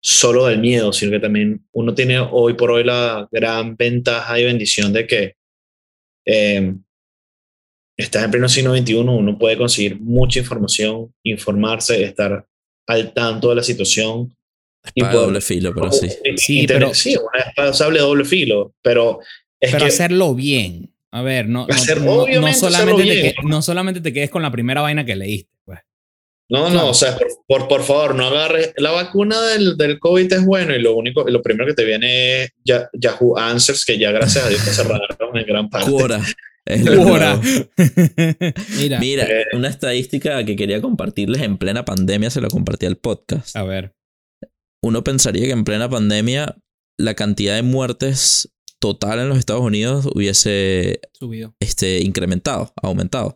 [0.00, 4.44] solo del miedo, sino que también uno tiene hoy por hoy la gran ventaja y
[4.44, 5.34] bendición de que
[6.26, 6.74] eh,
[7.96, 12.46] estás en pleno siglo XXI, uno puede conseguir mucha información, informarse, estar
[12.86, 14.34] al tanto de la situación.
[14.94, 16.08] Y poder, doble filo, pero sí.
[16.36, 19.20] Sí, pero, sí, una doble filo, pero
[19.60, 20.94] es pero que, hacerlo bien.
[21.10, 24.82] A ver, no, no, no, no solamente te, no solamente te quedes con la primera
[24.82, 25.50] vaina que leíste.
[25.64, 25.78] Pues.
[26.50, 28.74] No, no, o sea, por, por, por, favor, no agarres.
[28.76, 32.42] La vacuna del, del COVID es bueno y lo único, lo primero que te viene
[32.42, 32.52] es
[32.92, 35.90] Yahoo Answers, que ya gracias a Dios se cerraron en gran parte.
[35.90, 36.20] Cura.
[38.78, 42.96] Mira, Mira eh, una estadística que quería compartirles en plena pandemia, se lo compartí al
[42.96, 43.56] podcast.
[43.56, 43.94] A ver.
[44.82, 46.56] Uno pensaría que en plena pandemia
[46.98, 53.34] la cantidad de muertes total en los Estados Unidos hubiese subido, este, incrementado, aumentado.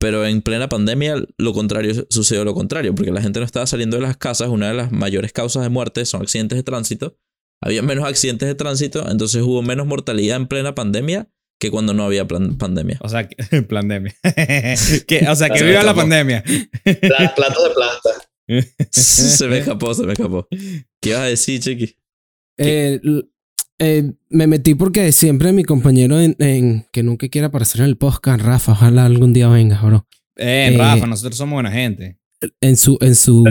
[0.00, 3.96] Pero en plena pandemia lo contrario sucedió lo contrario, porque la gente no estaba saliendo
[3.96, 4.48] de las casas.
[4.48, 7.16] Una de las mayores causas de muerte son accidentes de tránsito.
[7.62, 11.28] Había menos accidentes de tránsito, entonces hubo menos mortalidad en plena pandemia
[11.58, 12.98] que cuando no había plan pandemia.
[13.00, 14.14] O sea, que, pandemia.
[15.06, 16.42] que, o sea, que viva la pandemia.
[16.42, 18.10] Plato de plata.
[18.90, 20.46] se me escapó, se me escapó.
[21.00, 21.96] ¿Qué ibas a decir, Chiqui?
[22.58, 23.00] Eh,
[23.78, 28.40] eh, me metí porque siempre mi compañero en, que nunca quiera aparecer en el podcast,
[28.40, 30.06] Rafa, ojalá algún día venga, bro.
[30.36, 32.18] Eh, eh, Rafa, nosotros somos buena gente.
[32.60, 33.44] En su, en su,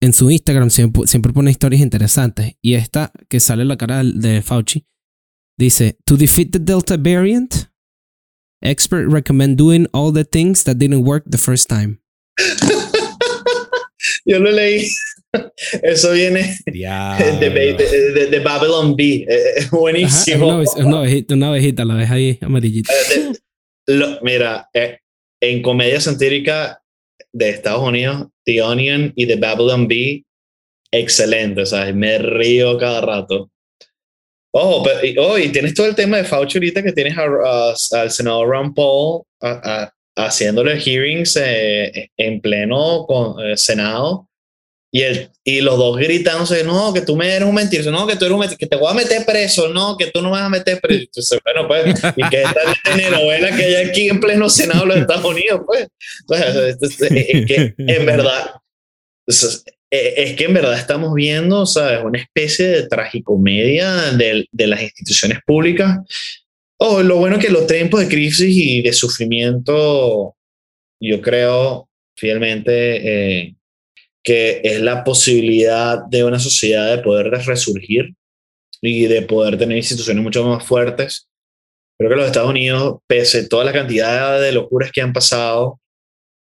[0.00, 2.54] en su Instagram siempre, siempre pone historias interesantes.
[2.60, 4.86] Y esta, que sale la cara de Fauci,
[5.58, 7.70] dice, To defeat the Delta variant,
[8.62, 12.00] expert recommend doing all the things that didn't work the first time.
[14.24, 14.88] Yo lo leí.
[15.82, 19.26] Eso viene de, de, Babylon B.
[19.56, 20.46] Es buenísimo.
[20.46, 22.92] una, abejita, una, abejita, la ves ahí amarillita.
[22.92, 24.98] Eh, mira, eh,
[25.40, 26.80] en comedia satírica
[27.32, 30.24] de Estados Unidos, The Onion y The Babylon B,
[30.90, 31.66] excelente.
[31.66, 31.94] ¿sabes?
[31.94, 33.50] Me río cada rato.
[34.54, 38.48] Oh, pero, oh, y tienes todo el tema de Fauci ahorita que tienes al senador
[38.48, 39.22] Ron Paul
[40.14, 44.28] haciéndole hearings eh, en pleno con, Senado
[44.94, 48.14] y, el, y los dos gritándose, no, que tú me eres un mentiroso, no, que
[48.14, 50.36] tú eres un mentiroso, que te voy a meter preso, no, que tú no me
[50.36, 51.04] vas a meter preso.
[51.04, 54.96] Entonces, bueno, pues, y que esta telenovela que hay aquí en pleno Senado de los
[54.98, 55.88] Estados Unidos, pues.
[56.76, 58.50] es que en verdad,
[59.26, 62.04] es que en verdad estamos viendo, ¿sabes?
[62.04, 66.00] Una especie de tragicomedia de, de las instituciones públicas.
[66.78, 70.36] Oh, lo bueno que los tiempos de crisis y de sufrimiento,
[71.00, 73.54] yo creo fielmente, eh,
[74.22, 78.14] que es la posibilidad de una sociedad de poder resurgir
[78.80, 81.28] y de poder tener instituciones mucho más fuertes.
[81.98, 85.80] Creo que los Estados Unidos, pese a toda la cantidad de locuras que han pasado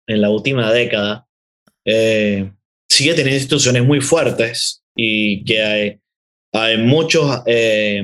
[0.08, 1.28] en la última década,
[1.86, 2.52] eh,
[2.90, 6.00] sigue teniendo instituciones muy fuertes y que
[6.52, 8.04] hay, muchos eh,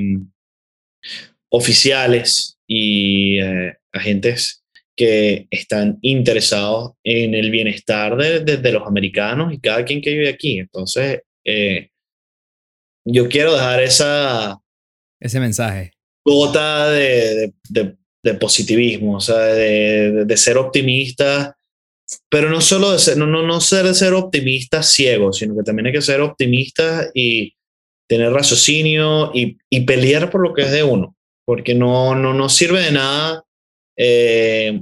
[1.50, 4.59] oficiales y eh, agentes
[4.99, 10.27] que están interesados en el bienestar de, de, los americanos y cada quien que vive
[10.27, 10.59] aquí.
[10.59, 11.91] Entonces, eh,
[13.05, 14.59] yo quiero dejar esa...
[15.21, 15.93] Ese mensaje.
[16.26, 17.53] Gota de,
[18.23, 21.57] de positivismo, o sea, de, ser optimista,
[22.30, 25.88] pero no solo de ser, no, no, no ser, ser optimista ciego, sino que también
[25.88, 27.55] hay que ser optimista y
[28.05, 31.15] tener raciocinio y, y pelear por lo que es de uno,
[31.45, 33.45] porque no, no, no sirve de nada
[34.01, 34.81] eh,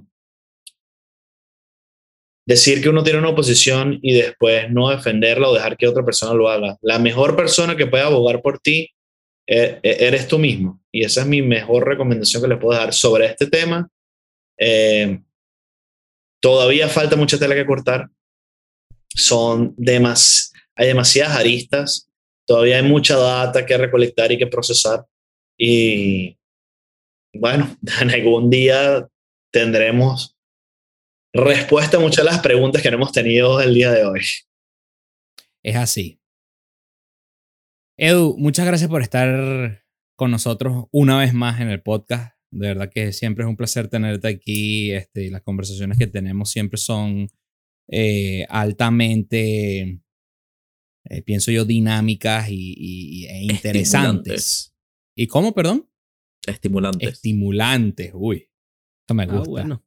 [2.48, 6.34] decir que uno tiene una oposición y después no defenderla o dejar que otra persona
[6.34, 6.78] lo haga.
[6.82, 8.90] La mejor persona que puede abogar por ti
[9.46, 10.82] eh, eh, eres tú mismo.
[10.90, 13.90] Y esa es mi mejor recomendación que le puedo dar sobre este tema.
[14.58, 15.20] Eh,
[16.40, 18.08] todavía falta mucha tela que cortar.
[19.10, 22.10] Son demas, hay demasiadas aristas.
[22.46, 25.06] Todavía hay mucha data que recolectar y que procesar.
[25.58, 26.38] Y
[27.34, 29.06] bueno, en algún día
[29.52, 30.37] tendremos
[31.38, 34.22] respuesta a muchas de las preguntas que hemos tenido el día de hoy.
[35.64, 36.20] Es así.
[37.98, 39.84] Edu, muchas gracias por estar
[40.16, 42.36] con nosotros una vez más en el podcast.
[42.52, 44.92] De verdad que siempre es un placer tenerte aquí.
[44.92, 47.30] Este, y las conversaciones que tenemos siempre son
[47.90, 50.02] eh, altamente,
[51.06, 54.74] eh, pienso yo, dinámicas y, e interesantes.
[55.16, 55.90] ¿Y cómo, perdón?
[56.46, 57.10] Estimulantes.
[57.10, 58.50] Estimulantes, uy.
[59.02, 59.50] Esto me ah, gusta.
[59.50, 59.87] bueno.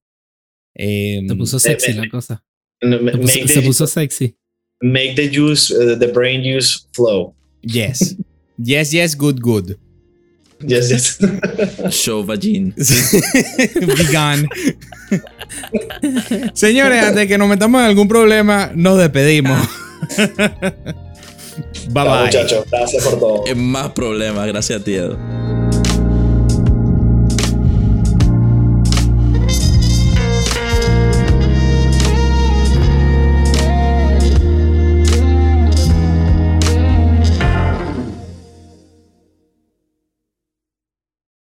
[0.75, 2.43] Eh, se puso sexy la cosa.
[2.81, 4.37] Se puso, sexy.
[4.83, 7.35] Make the juice, uh, the brain juice flow.
[7.63, 8.17] Yes.
[8.57, 9.77] yes, yes, good, good.
[10.67, 11.19] Yes, yes.
[11.91, 12.75] Show vagin.
[13.97, 14.49] Vegan.
[16.55, 19.59] Señores, antes de que nos metamos en algún problema, nos despedimos.
[21.89, 22.25] Bye Chao, bye.
[22.27, 22.65] muchachos.
[22.71, 23.45] Gracias por todo.
[23.47, 25.17] Es más problemas, gracias a ti, Edu.